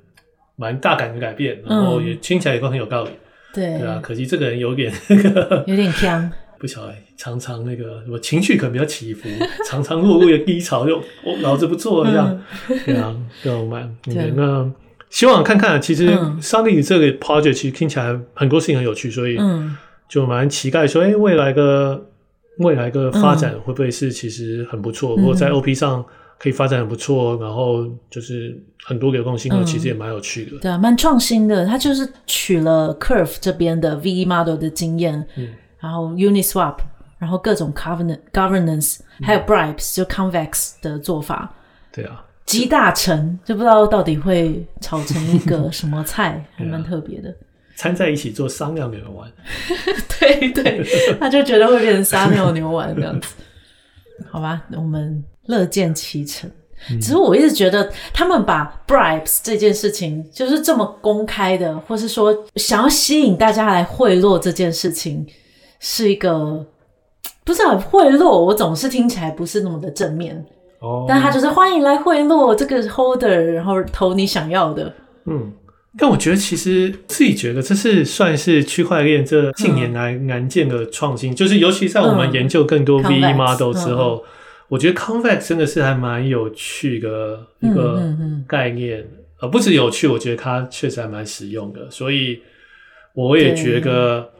[0.56, 3.10] 蛮、嗯、大胆的改变，然后也听起来也都很有道理。
[3.52, 3.80] 对。
[3.80, 9.28] 对啊，可惜这个人有点那个有点僵， 不晓得常常那个我情绪可能比较起伏，
[9.67, 14.32] 常常落入一个低潮，就我老子不做了这样，嗯、 对啊，就蛮对。
[14.36, 14.72] 那
[15.10, 19.76] 希望看看，其实 Solidly 这个 project 其实听起来很多事情很有趣，所以嗯。
[20.13, 21.99] 就蛮期待说，哎、欸，未来的
[22.60, 25.15] 未来个发展会不会是其实很不错？
[25.17, 26.06] 如果、嗯、在 OP 上
[26.38, 30.60] 可以发展很不错，然后就是很多流动性，其实也蛮有趣的。
[30.60, 31.65] 对啊，蛮创新的。
[31.65, 35.49] 它就是取了 Curve 这边的 V Model 的经验，嗯，
[35.80, 36.76] 然后 Uniswap，
[37.17, 41.52] 然后各种 Governance Governance，还有 Bribes、嗯、就 Convex 的做法。
[41.91, 47.36] 对啊，集大成，就不知道到底会炒成一个什么菜，还蛮特别的。
[47.75, 49.31] 掺在一起做撒尿牛丸，
[50.19, 50.86] 对 对，
[51.19, 53.27] 他就觉得会变成撒尿牛丸这样子，
[54.29, 56.49] 好吧，我们乐见其成。
[56.91, 65.25] 嗯、只是我一直觉得他们把 bribes 这件事情就是这么公开的，或是说想要吸引大家来贿赂这件事情，
[65.79, 66.65] 是一个
[67.45, 70.45] 不是很贿赂，我总是听起来不是那么的正面。
[70.79, 74.93] 哦，但他就是欢迎来贿赂这个 holder，然后投你想要的。
[75.25, 75.53] 嗯。
[75.97, 84.29] 但我觉得，其实自己觉得这是算是区块链这近年来难见的创新，嗯、就是尤其在我们研究更多 VE model 之后，嗯、
[84.69, 88.01] 我觉得 Convex 真的是还蛮有趣的一个
[88.47, 89.08] 概念，
[89.39, 92.41] 呃、不止有趣，我觉得它确实还蛮实用的，所以
[93.13, 94.32] 我也觉得，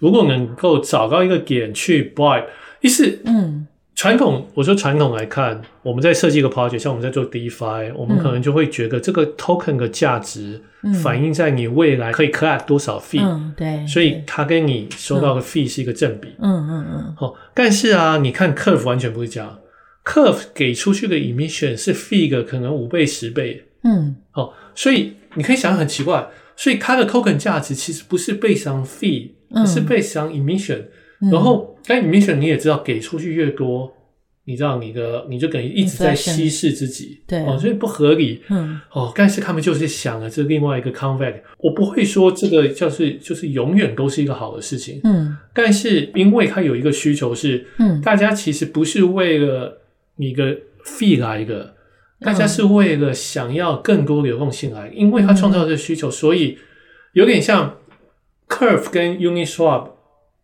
[0.00, 2.44] 如果能够找到一个点去 buy，
[2.80, 3.68] 意思，嗯。
[3.96, 10.62] 传统，我说传统来看，我们在设计一个 project，像我们在做 DeFi，我们可能就会觉得这个 token 的价值
[11.02, 19.58] 反映在你未来可以 collect 多少 fee，嗯，对，所以它跟你收到的 fee 是一个正比，嗯嗯嗯，好，但是啊，你看 Curve 完全不是这样
[20.04, 30.84] ，Curve 给出去的 emission 是 fee 的可能五倍十倍，嗯，好，所以你可以想很奇怪，所以它的 token 价值其实不是 based on fee，而是 based on emission。
[31.32, 33.90] 然后，但 emission 你也知道，给出去越多，
[34.44, 38.42] 你知道你的你就等于一直在稀释自己，对哦，所以不合理。
[38.50, 45.00] 嗯，哦，但是他们就是想了这另外一个 convex，我不会说这个就是就是永远都是一个好的事情。
[45.04, 49.80] 嗯，但是因为它有一个需求是，嗯，大家其实不是为了
[50.16, 51.74] 你的 fee 来的，
[52.20, 56.58] 大家是为了想要更多流动性来，因为它创造这个需求，所以
[57.14, 57.78] 有点像
[58.48, 59.95] Curve 跟 Uniswap。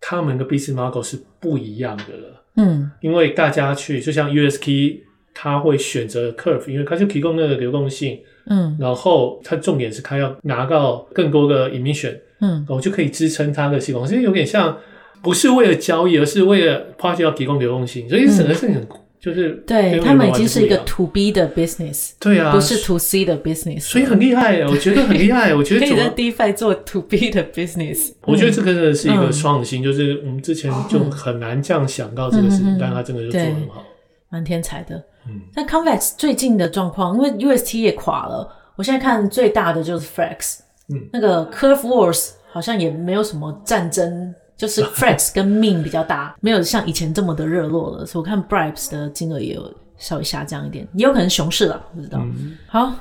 [0.05, 4.99] 他们的 business model 是不一样的了，嗯，因为大家去就像 USK，
[5.33, 14.77] 他会选择 Curve，因为它就提供那个流动性，嗯，然后它重点是它要拿到更多的 emission，嗯，然后就可以支撑它的系统，所以有点像
[15.23, 18.85] 不是为了交易，而是为了 project 要提供流动性，所以整个事情很
[19.23, 28.13] 就是对他们已经是一个 to B 的 business，对啊，不是 to C 的 business，所以很厉害，我觉得很厉害，我觉得 可以在 DeFi 做 to B 的 business，
[28.27, 33.85] 我觉得这个真的是一个创新，就是我们之前就很难这样想到这个事情，但他真的就做得很好，
[34.29, 34.97] 蛮天才的。
[35.29, 40.59] 嗯，但 Convex 最近的状况，因为 UST 也垮了，我现在看最大的就是 Flex，
[40.93, 44.35] 嗯，那个 Curve Wars 好像也没有什么战争。
[44.63, 52.21] 就是 frex 跟 mean 比较大，没有像以前这么的热络了，所以我看 Bribes 的金额也有稍微下降一点，也有可能熊市了，不知道。
[52.21, 52.95] 嗯、好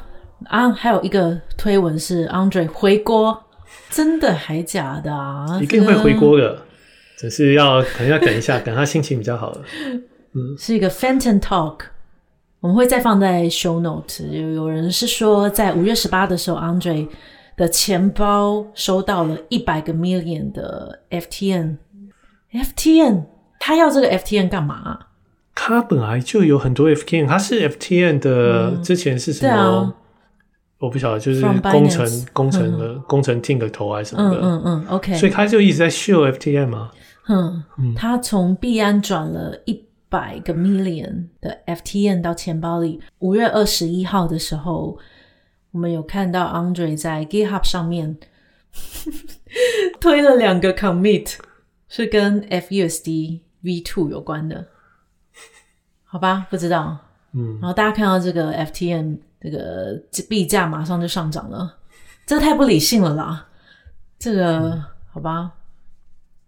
[0.46, 3.40] 啊，还有一个推文是 Andre 回锅，
[3.92, 5.60] 真的还假的啊？
[5.62, 6.64] 一定会回锅的，
[7.20, 9.62] 只是要可能要等一下， 等他心情比较好了。
[10.34, 11.82] 嗯，是一个 Phantom Talk，
[12.60, 14.24] 我们会再放在 Show Note。
[14.32, 17.08] 有有人是说，在五月十八的时候，Andre。
[17.58, 23.24] 的钱包收到了一百个 million 的 FTN，FTN，
[23.60, 25.00] 他要这个 FTN 干嘛？
[25.54, 29.54] 他本来就有很多 FTN，他是 FTN 的，之前是什么？
[29.54, 29.94] 啊、
[30.80, 34.40] 我不晓得，就是工程工程的工程 team 的头还是什么的？
[34.42, 35.14] 嗯嗯，OK。
[35.16, 36.92] 所以他就一直在秀 FTN 吗？
[37.28, 43.00] 嗯嗯，他从币安转了一百个 million 的 FTN 到钱包里。
[43.20, 44.98] 五月二十一号的时候。
[45.72, 48.18] 我们有看到 Andre 在 GitHub 上面
[50.00, 51.36] 推了两个 commit，
[51.88, 54.68] 是跟 FUSD V2 有关的，
[56.04, 56.48] 好吧？
[56.50, 56.98] 不知道，
[57.34, 57.58] 嗯。
[57.62, 61.78] 然后大家看到这个 FTN 这个币价马上就上涨了，
[62.26, 63.48] 这太不理性了啦！
[64.20, 65.52] 这个、嗯、好吧？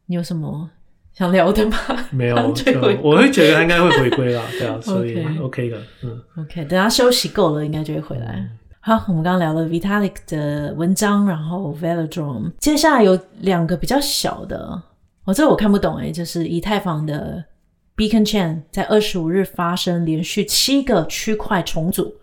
[0.05, 0.69] 你有什么
[1.13, 1.77] 想聊的吗？
[2.11, 2.35] 没有，
[3.01, 8.35] 我会觉得他应该会回归啦，对啊， 所以 OK, 的，嗯，OK，等他休息够了，应该就会回来。
[8.35, 14.59] 嗯好，我们刚刚聊了 Vitalik 的文章，然后 Velodrome，接下来有两个比较小的，
[15.23, 17.41] 我、哦、这个我看不懂诶，就是以太坊的
[17.95, 22.13] Beacon Chain 在二十五日发生连续七个区块重组。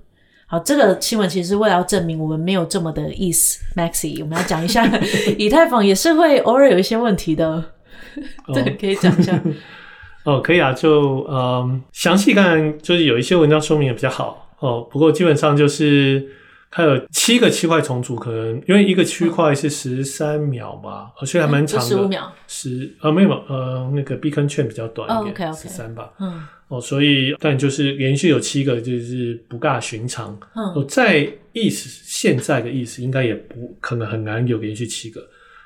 [0.46, 4.86] 好，这个新闻其实是为了要证明我们没有这么的意思，Maxi，我们要讲一下
[5.38, 7.64] 以太坊也是会偶尔有一些问题的，
[8.52, 9.42] 这个可以讲一下。
[10.26, 16.36] 哦，可以啊，就嗯，详细看就是有一些文章说明也比较好哦，不过基本上就是。
[16.70, 25.96] 它有七个区块重组，可能因为一个区块是十三秒吧，而且、嗯、还蛮长的，十五秒，十呃没有呃那个 Beacon Chain 比较短一点，十三、oh.
[25.96, 26.42] 吧，嗯。
[26.68, 35.20] 哦，所以但就是连续有七个就是不尬寻常，嗯，哦在意思现在的意思应该也不可能很难有连续七个，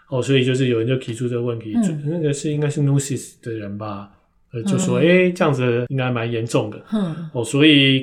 [0.08, 4.08] 哦，所以就是有人就提出这个问题，嗯、那个是应该是 Gnosis 的人吧，
[4.54, 5.04] 呃就说哎、嗯。
[5.04, 7.28] 欸、这样子应该蛮严重的，嗯。
[7.34, 8.00] 哦，所以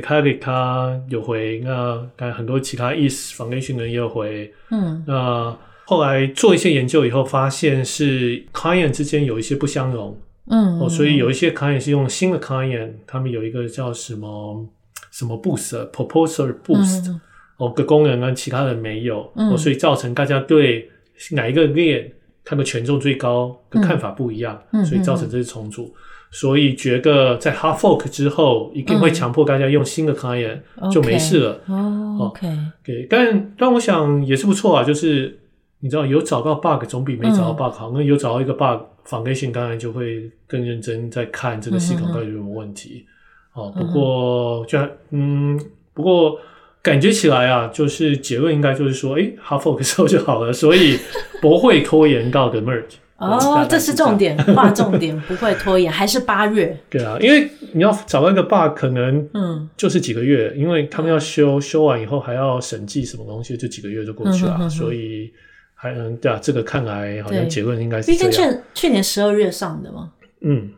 [0.00, 0.22] 刚。
[0.22, 10.18] Vitalik 他有回，那当然很多其他 ETH Foundation 人也有回，嗯，那后来做一些研究以后，发现是 Client 之间有一些不相容，
[10.50, 14.66] 嗯，哦，所以有一些 Client 是用新的 Client，他们有一个叫什么
[15.10, 17.20] 什么 Boost，Proposer Boost，嗯、
[17.58, 20.90] 哦，个功能呢，其他人没有，嗯、哦，所以造成大家对
[21.32, 22.12] 哪一个链
[22.44, 25.94] 它的权重最高的看法不一样，嗯、所以造成这些重组。
[26.30, 30.58] 所以觉得在 hard fork 之后，一定会强迫大家用新的 client，
[30.92, 31.60] 就没事了。
[31.66, 32.48] 哦，OK，
[32.84, 34.84] 对，但但我想也是不错啊。
[34.84, 35.38] 就是
[35.80, 37.90] 你知道有找到 bug 总比没找到 bug 好。
[37.94, 43.06] 那有找到一个 bug，foundation 当然就会更认真在看这个系统到底有什么问题。
[43.54, 44.78] 哦，不过就
[45.10, 45.58] 嗯，
[45.94, 46.38] 不过
[46.82, 50.98] 感觉起来啊，就是结论应该就是说，诶 hard fork 之后就好了，所以
[51.40, 52.96] 不会拖延到的 merge。
[53.18, 56.78] 哦，这是重点， 划重点，不会拖延，还是八月？
[56.90, 65.32] 对啊，因为你要找到一个 bug，可能嗯，就是几个月，嗯、因为他们要修，修完以后还要审计什么东西，就几个月就过去了，嗯、哼哼哼所以
[65.74, 68.52] 还能对啊，这个看来好像结论应该是这样。
[68.52, 70.12] 去去年十二月上的嘛？
[70.42, 70.70] 嗯，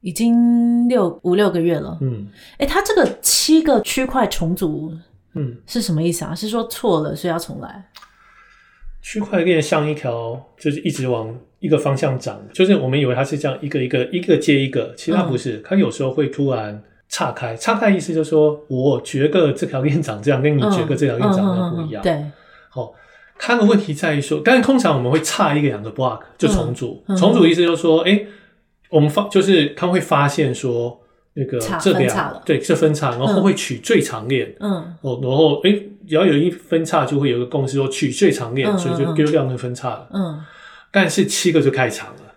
[0.00, 1.96] 已经六五六个月了。
[2.00, 2.26] 嗯，
[2.58, 4.92] 哎，他这个七个区块重组，
[5.34, 6.34] 嗯，是什么意思啊？
[6.34, 7.88] 是说错了，所以要重来？
[9.02, 11.34] 区块链像一条，就是一直往。
[11.60, 17.54] 一个方向涨，就是我们以为它是这样一个一个一个接一个，其实它不是，嗯、它有时候会突然岔开。
[17.54, 22.02] 岔开意思就是说，我觉得这条链长这样，跟你觉得这条链长得不一样。
[22.02, 22.18] 对，
[22.70, 22.94] 好，
[23.38, 27.04] 它的问题在于说，但是通常我们会差一个两个 block 就重组。
[27.08, 28.26] 嗯嗯、重组意思就是说，哎、欸，
[28.88, 30.98] 我们发就是他会发现说，
[31.34, 34.54] 那个这两对这分叉，然后会取最长链。
[34.60, 35.70] 嗯，哦，然后哎，
[36.08, 40.08] 只要有一分叉，就会有一个公式说取最长链，嗯、所以就丢掉那分叉了。
[40.12, 40.40] 嗯。
[40.92, 42.34] 但是七个就太长了。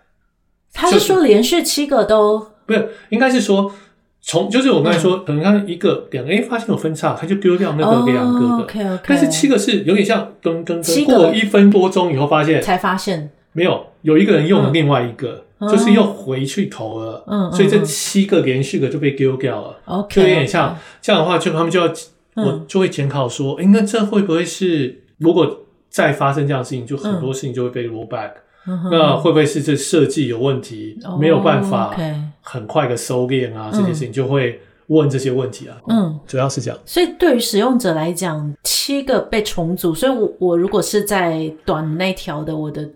[0.72, 3.72] 他是说连续七个都不是，应该是说
[4.20, 9.00] 从就是我刚才说，可能他一个两个，哎，发现有分叉，他就丢掉那个两个。
[9.06, 21.90] 但是七个是有点像噔噔噔，过一分多钟以后发现才发现没有有一个人用了另外一个，就是又回去投了，嗯，所以这七个连续的就被丢掉了，OK，就有点像这样的话，就他们就要
[22.36, 28.32] 我就会检讨说，哎，那这会不会是如果再发生这样的事情，就很多事情就会被 roll back，
[28.90, 31.96] 那会不会是这设计有问题，没有办法
[32.42, 33.70] 很快的收敛啊？
[33.72, 36.78] 这件事情就会问这些问题啊，嗯，主要是这样。
[36.84, 42.86] 所以对于使用者来讲，七个被重组，所以我我如果是在短那条的，我的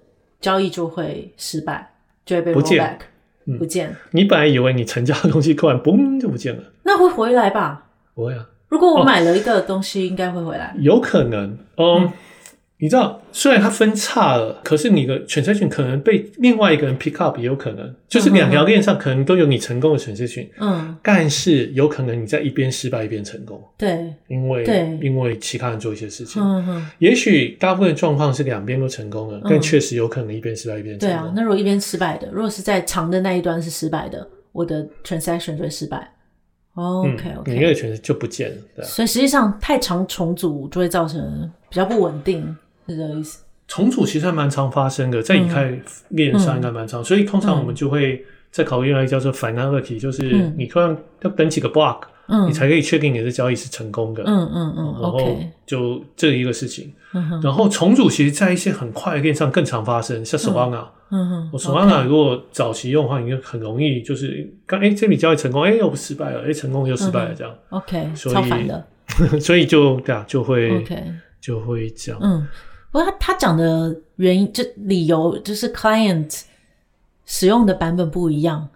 [0.40, 1.94] 交易就会失败。
[2.28, 2.98] 就会被 roll back，
[3.58, 3.96] 不见。
[4.10, 7.86] 你本来以为你成交的东西突然嘣就不见了，那会回来吧？
[8.14, 8.46] 不会啊。
[8.68, 10.74] 如果我买了一个东西，应该会回来。
[10.78, 12.12] 有可能，嗯。
[12.80, 31.08] 你知道，虽然它分叉了，可是你的 transaction 可能被另外一个人 pick up 也有可能，就是两条链上可能都有你成功的 transaction，嗯，但是有可能你在一边失败一边成功，对，因为对，因为其他人做一些事情，嗯嗯，也许大部分状况是两边都成功了，但确实有可能一边失败一边成功。
[31.08, 36.08] 对啊，那如果一边失败的，如果是在长的那一端是失败的，我的 transaction 就会失败。
[36.74, 38.84] OK OK，你那个全就不见了，对。
[38.84, 42.56] 所以实际上太长重组就会造成比较不稳定。
[42.88, 43.44] 是这个意思。
[43.66, 45.78] 重组其实还蛮常发生的，在以太
[46.08, 54.22] 链上应该蛮常，嗯、所以通常我们就会在考虑一个叫做 finality，就是你突然要等几个 block，嗯，你才可以确定你的交易是成功的。
[54.24, 54.98] 嗯嗯嗯。
[55.02, 55.36] 然后
[55.66, 56.90] 就这一个事情。
[57.12, 60.86] 嗯、然后重组其实，在一些很快的链上更常发生，像 Solana。
[61.10, 61.50] 嗯哼。
[61.52, 67.54] 我 Solana 如果早期用的话，你就很容易就是刚哎这笔交易成功，哎又不失败了，哎成功又失败了这样。
[67.68, 68.10] OK。
[68.14, 68.86] 所以超烦的。
[69.40, 71.04] 所以就对啊，就会 OK，
[71.38, 72.20] 就会这样。
[72.22, 72.46] 嗯。
[72.90, 76.42] 不过他他讲的原因就理由就是 client
[77.26, 78.68] 使用的版本不一样，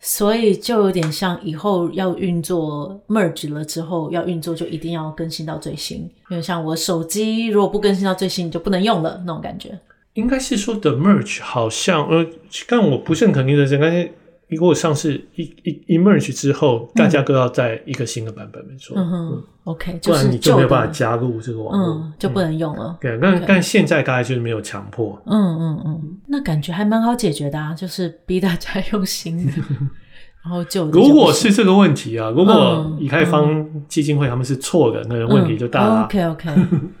[0.00, 9.78] 所以就有点像以后要运作 merge 了之后要运作就一定要更新到最新，因为像我手机如果不更新到最新你就不能用了那种感觉。
[10.14, 12.26] 应该是说的 merge 好像呃，
[12.66, 13.78] 但我不是很肯定的是，
[14.48, 18.96] 如果上市一一 emerge 之后，大家都要在一个新的版本，没错。
[18.96, 22.96] 嗯哼，OK，不然你就没有办法加入这个网络，嗯，就不能用了。
[23.00, 25.20] 对，但但现在大概就是没有强迫。
[25.26, 29.52] 嗯嗯嗯，那感觉还蛮好解决的啊，就是逼大家用新的，
[30.42, 36.04] 然后就如果是这个问题啊，如果以太坊基金会他们是错的，那个问题就大了。
[36.04, 36.50] OK OK。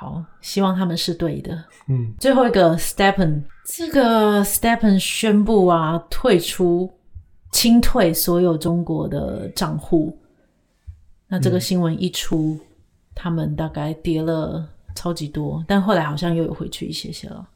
[0.00, 1.62] 好，希望他们是对的。
[1.86, 6.90] 嗯，最后一个 STEPN，这个 STEPN 宣布啊，退出、
[7.52, 10.18] 清退所有中国的账户。
[11.28, 12.60] 那这个新闻一出，嗯、
[13.14, 17.46] 他们大概跌了超级多，但后来好像又有回去一些些了。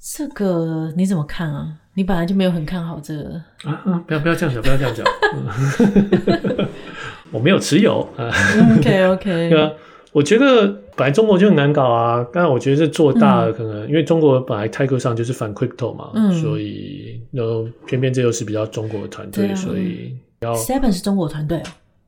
[0.00, 1.72] 这个你怎么看啊？
[1.94, 3.80] 你本来就没有很看好这个啊？
[3.86, 5.06] 啊，不要不要这样讲，不要这样讲。
[7.30, 8.28] 我没有持有啊。
[8.76, 9.78] OK OK。
[10.10, 21.62] 我觉得本来中国就很难搞啊，但我觉得这做大了，可能、嗯、因为中国本来态度上就是反 crypto 嘛，嗯、所以然后偏偏这又是比较中国的团队，啊、所以要 Seven 是中国团队哦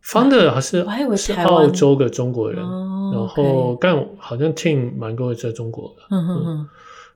[0.05, 6.66] ，Founder 还是我还以为是澳洲的中国人，哦、然后但好像 Team 蛮多在中国的，嗯哼哼，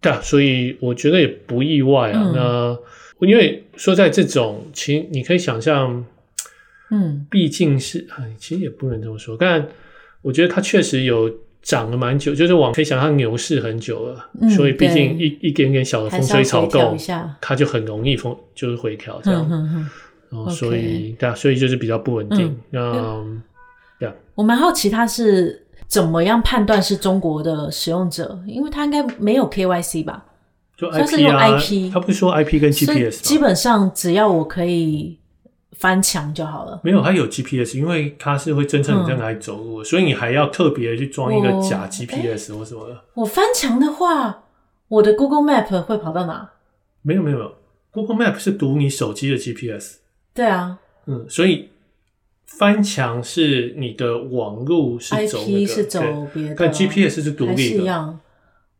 [0.00, 2.22] 对啊，所以我觉得也不意外啊。
[2.24, 6.04] 嗯、那因为说在这种，其实你可以想象，
[6.90, 8.06] 嗯，毕竟是，
[8.38, 9.68] 其实也不能这么说，但。
[10.20, 11.32] 我觉得它确实有
[11.62, 16.96] 涨了蛮久，就是往可以想象牛市很久了，嗯、所以毕竟一一点点小的风吹草动，
[17.40, 19.90] 它就很容易风就是回调这样，嗯嗯嗯、
[20.30, 22.56] 然后所以.对啊，所以就是比较不稳定。
[22.72, 23.42] 嗯，
[23.98, 30.24] 对啊，我蛮好奇它是怎么样判断是中国的使用者，因为它应该没有 KYC 吧？
[30.76, 35.17] 就 IP 啊，IP，他不是说 IP 跟 GPS，基本上只要我可以。
[35.78, 36.80] 翻墙就好了。
[36.82, 43.00] 没有，它有 GPS，因为它是会侦测你在哪里走路，嗯、所以你还要特别去装一个假 GPS 或什么的。
[43.14, 44.44] 我翻墙的话，
[44.88, 46.50] 我的 Google Map 会跑到哪？
[47.02, 47.54] 没有没有没有
[47.92, 49.98] ，Google Map 是读你手机的 GPS。
[50.34, 51.68] 对啊，嗯，所以
[52.44, 56.00] 翻墙是你的网路是走、那个、IP 是走
[56.34, 57.62] 别的，但 GPS 是独立的。
[57.62, 58.18] 是一样。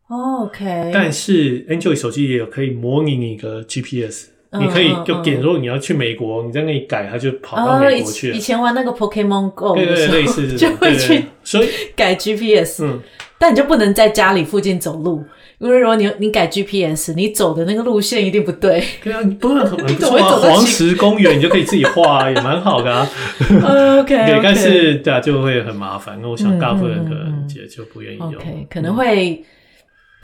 [0.09, 0.91] OK。
[0.93, 4.31] 但是 Android 手机也有可以模拟你的 GPS。
[4.53, 8.37] 你可以就点说你要去美国，你在那里改，它就跑到美国去了。
[8.37, 12.83] 以前玩那个 Pokemon Go，对对，类似 就会去，所以 改 GPS。
[12.83, 13.01] 嗯，
[13.39, 15.23] 但你就不能在家里附近走路，
[15.59, 18.83] 因为如果你你改 GPS，你走的那个路线一定不对。
[19.05, 20.39] 对啊，你不能很 不错啊。
[20.41, 23.07] 黄石公园你就可以自己画，也蛮好的啊。
[24.01, 26.19] OK，对，但是对啊，就会很麻烦。
[26.23, 28.35] 那我想大部分人可能也就不愿意用。
[28.37, 29.45] OK，可能会。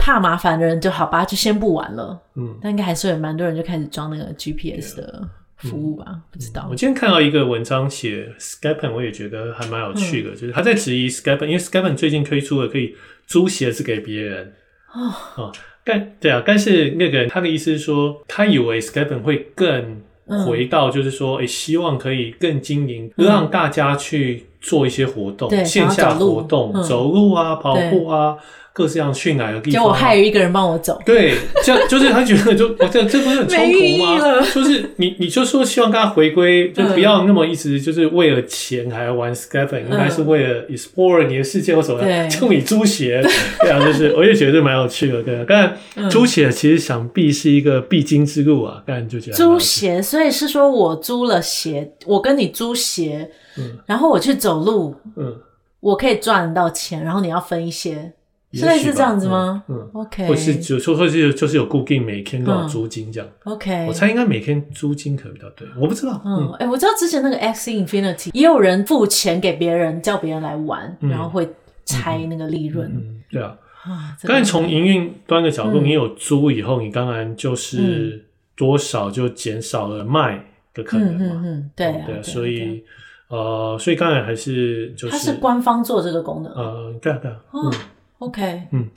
[0.05, 2.21] 怕麻烦的人就好吧，就先不玩了。
[2.35, 5.27] 嗯，但应该还是有蛮多人就开始装那个 GPS 的
[5.57, 6.05] 服务吧？
[6.09, 6.67] 嗯、不知道。
[6.69, 12.95] 我今天看到一个文章写 Skype，我也觉得还蛮有趣的，嗯、就是他在质疑 Skype，因为 Skype 最近推出了可以
[13.25, 14.53] 租鞋子给别人
[14.93, 15.51] 哦，哦
[15.83, 20.03] 但对啊，但是那个他的意思是说，他以为 Stephen 会更
[20.45, 28.37] 回到，就是说，哎、嗯，希望可以更经营，让大家去做一些活动，对线下活动，嗯、走路啊，跑步啊。
[28.75, 31.01] 各式各样训来的地方，就我害一个人帮我走。
[31.05, 34.45] 对，这样就是他觉得就这这不是很冲突吗？
[34.53, 42.27] 就是你你就说希望他回归，就不要那么一直就是为了钱还要玩 Scaffold，应该是为了 explore 你的世界或什么的。
[42.27, 43.21] 就你租鞋，
[43.61, 45.23] 对啊，就是我也觉得蛮有趣的。
[45.23, 45.77] 对，但
[46.09, 48.83] 租鞋其实想必是一个必经之路啊。
[48.85, 55.33] 但就觉得租鞋，所以是说我租了鞋，我跟你租鞋，嗯，然后我去走路，嗯，
[55.79, 58.11] 我可以赚到钱，然后你要分一些。
[58.55, 59.63] 所以是这样子吗？
[59.67, 63.29] 嗯，OK，或是就说，或是就是有固定每天多少租金这样。
[63.43, 66.21] OK，我猜应该每天租金可能比较对，我不知道。
[66.25, 71.47] 嗯，哎，我知道之前那个 Axie Infinity 也有人付钱给别人，叫别人来玩，然后会
[71.85, 72.89] 拆那个利润。
[72.89, 73.57] 嗯，对啊。
[73.83, 78.25] 啊，当然从营运端的角度，你有租以后，你当然就是
[78.55, 80.43] 多少就减少了卖
[80.73, 81.41] 的可能嘛。
[81.45, 82.83] 嗯，对对，所以
[83.27, 86.51] 呃，所以当然还是就是它是官方做这个功能。
[86.53, 87.71] 呃，对啊，对啊，嗯。
[88.19, 88.89] OK，嗯，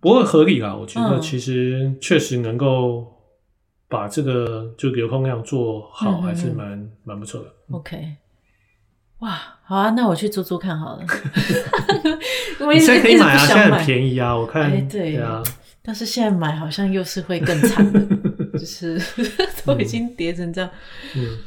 [0.00, 3.20] 不过合理啦，我觉得其实确实能够
[3.88, 6.68] 把这个就流通量做好，还是蛮
[7.04, 7.52] 蛮、嗯、不错的。
[7.70, 8.16] OK，
[9.18, 11.04] 哇，好啊，那我去租租看好了。
[12.72, 14.70] 你现在可以买啊，现在很便宜啊，我看。
[14.70, 15.42] 欸、对，对啊，
[15.82, 18.00] 但是现在买好像又是会更惨的，
[18.58, 19.00] 就是
[19.66, 20.70] 都已经跌成这样。
[21.16, 21.38] 嗯。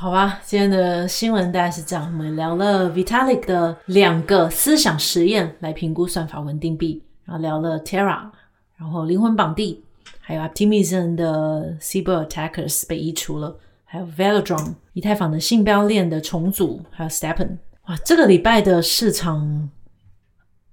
[0.00, 2.06] 好吧，今天的新闻大概是这样。
[2.06, 8.30] 我们聊了 Vitalik 的两个思想实验来评估算法稳定币，然后聊了 Terra，
[8.78, 9.78] 然后灵魂绑定，
[10.18, 17.58] 还有 Optimism 的 Cyber Attackers 被移除了，还有 Velodrome 以太坊的信标链的重组，还有 Stepen。
[17.88, 19.68] 哇，这个礼拜的市场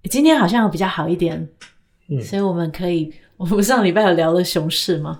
[0.03, 1.49] 今天好像比较好一点，
[2.07, 5.19] 嗯，所以我们可以，我们上礼拜有聊了熊市吗？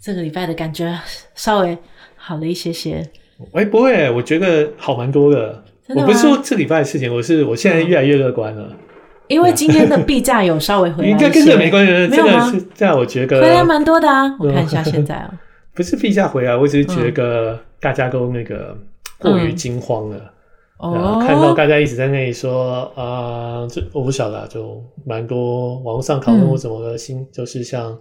[0.00, 0.98] 这个礼拜的感觉
[1.34, 1.76] 稍微
[2.16, 3.06] 好了一些些。
[3.52, 5.62] 哎、欸，不会，我觉得好蛮多的。
[5.88, 8.68] 的我不是说这礼拜的事情，我是我现在越来越乐观了。
[9.28, 11.92] 因为今天的 币价有稍微回来，应该跟这没关系。
[12.14, 14.36] 这个是这样，我觉得回来蛮多的啊。
[14.38, 15.30] 我看一下现在啊，
[15.74, 18.76] 不是币价回来，我只是觉得大家都那个
[19.18, 20.16] 过于惊慌了。
[20.78, 27.96] 哦、嗯，看到大家一直在那里说啊，这我不晓得，就蛮多网络上讨论或什么的新，嗯、就是像。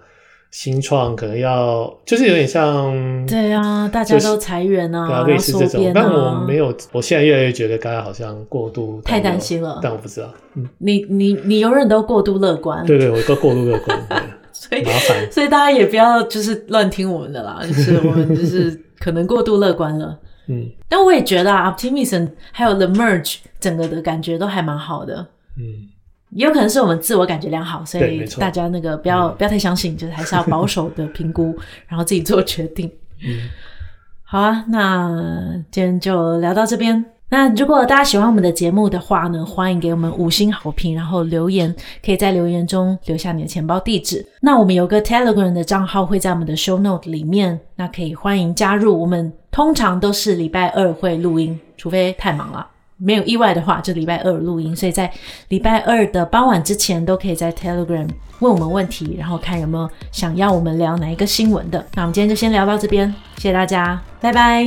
[0.53, 5.91] 新创可能要，就是有点像，对啊，大家都裁员啊，类似这种。
[5.95, 9.79] 但我没有，我现在越来越觉得大家好像过度太担心了。
[9.81, 12.85] 但我不知道，嗯，你你你永远都过度乐观。
[12.85, 13.99] 对对，我都过度乐观，
[14.53, 20.19] 所以麻烦，所以大家也不要就是乱听我们的啦，就是我们就是可能过度乐观了。
[20.49, 25.25] 嗯，但我也觉得啊，Optimism 还有 The Merge 整个的感觉都还蛮好的。
[25.57, 25.89] 嗯。
[26.35, 31.55] 也有可能是我们自我感觉良好，所以大家那个不要不要太相信，就是还是要保守的评估，
[31.87, 32.91] 然后自己做决定。
[33.25, 33.49] 嗯，
[34.23, 37.05] 好啊，那今天就聊到这边。
[37.29, 41.73] 那如果大家喜欢我们的节目的话呢，欢迎给我们五星好评，然后留言，
[42.05, 44.23] 可以在留言中留下你的钱包地址。
[44.39, 49.01] 那我们有个 Telegram 的账号会在我们的 Show Note 里面，那可以欢迎加入。
[49.01, 52.67] 我们通常都是礼拜二会录音，除非太忙了。
[52.97, 55.11] 没有意外的话，就礼拜二录音，所以在
[55.49, 58.07] 礼拜二的傍晚之前，都可以在 Telegram
[58.39, 61.85] 问我们问题，然后看有没有想要我们聊哪一个新闻的。
[61.95, 64.65] 那我们今天就先聊到这边，谢谢大家，拜拜。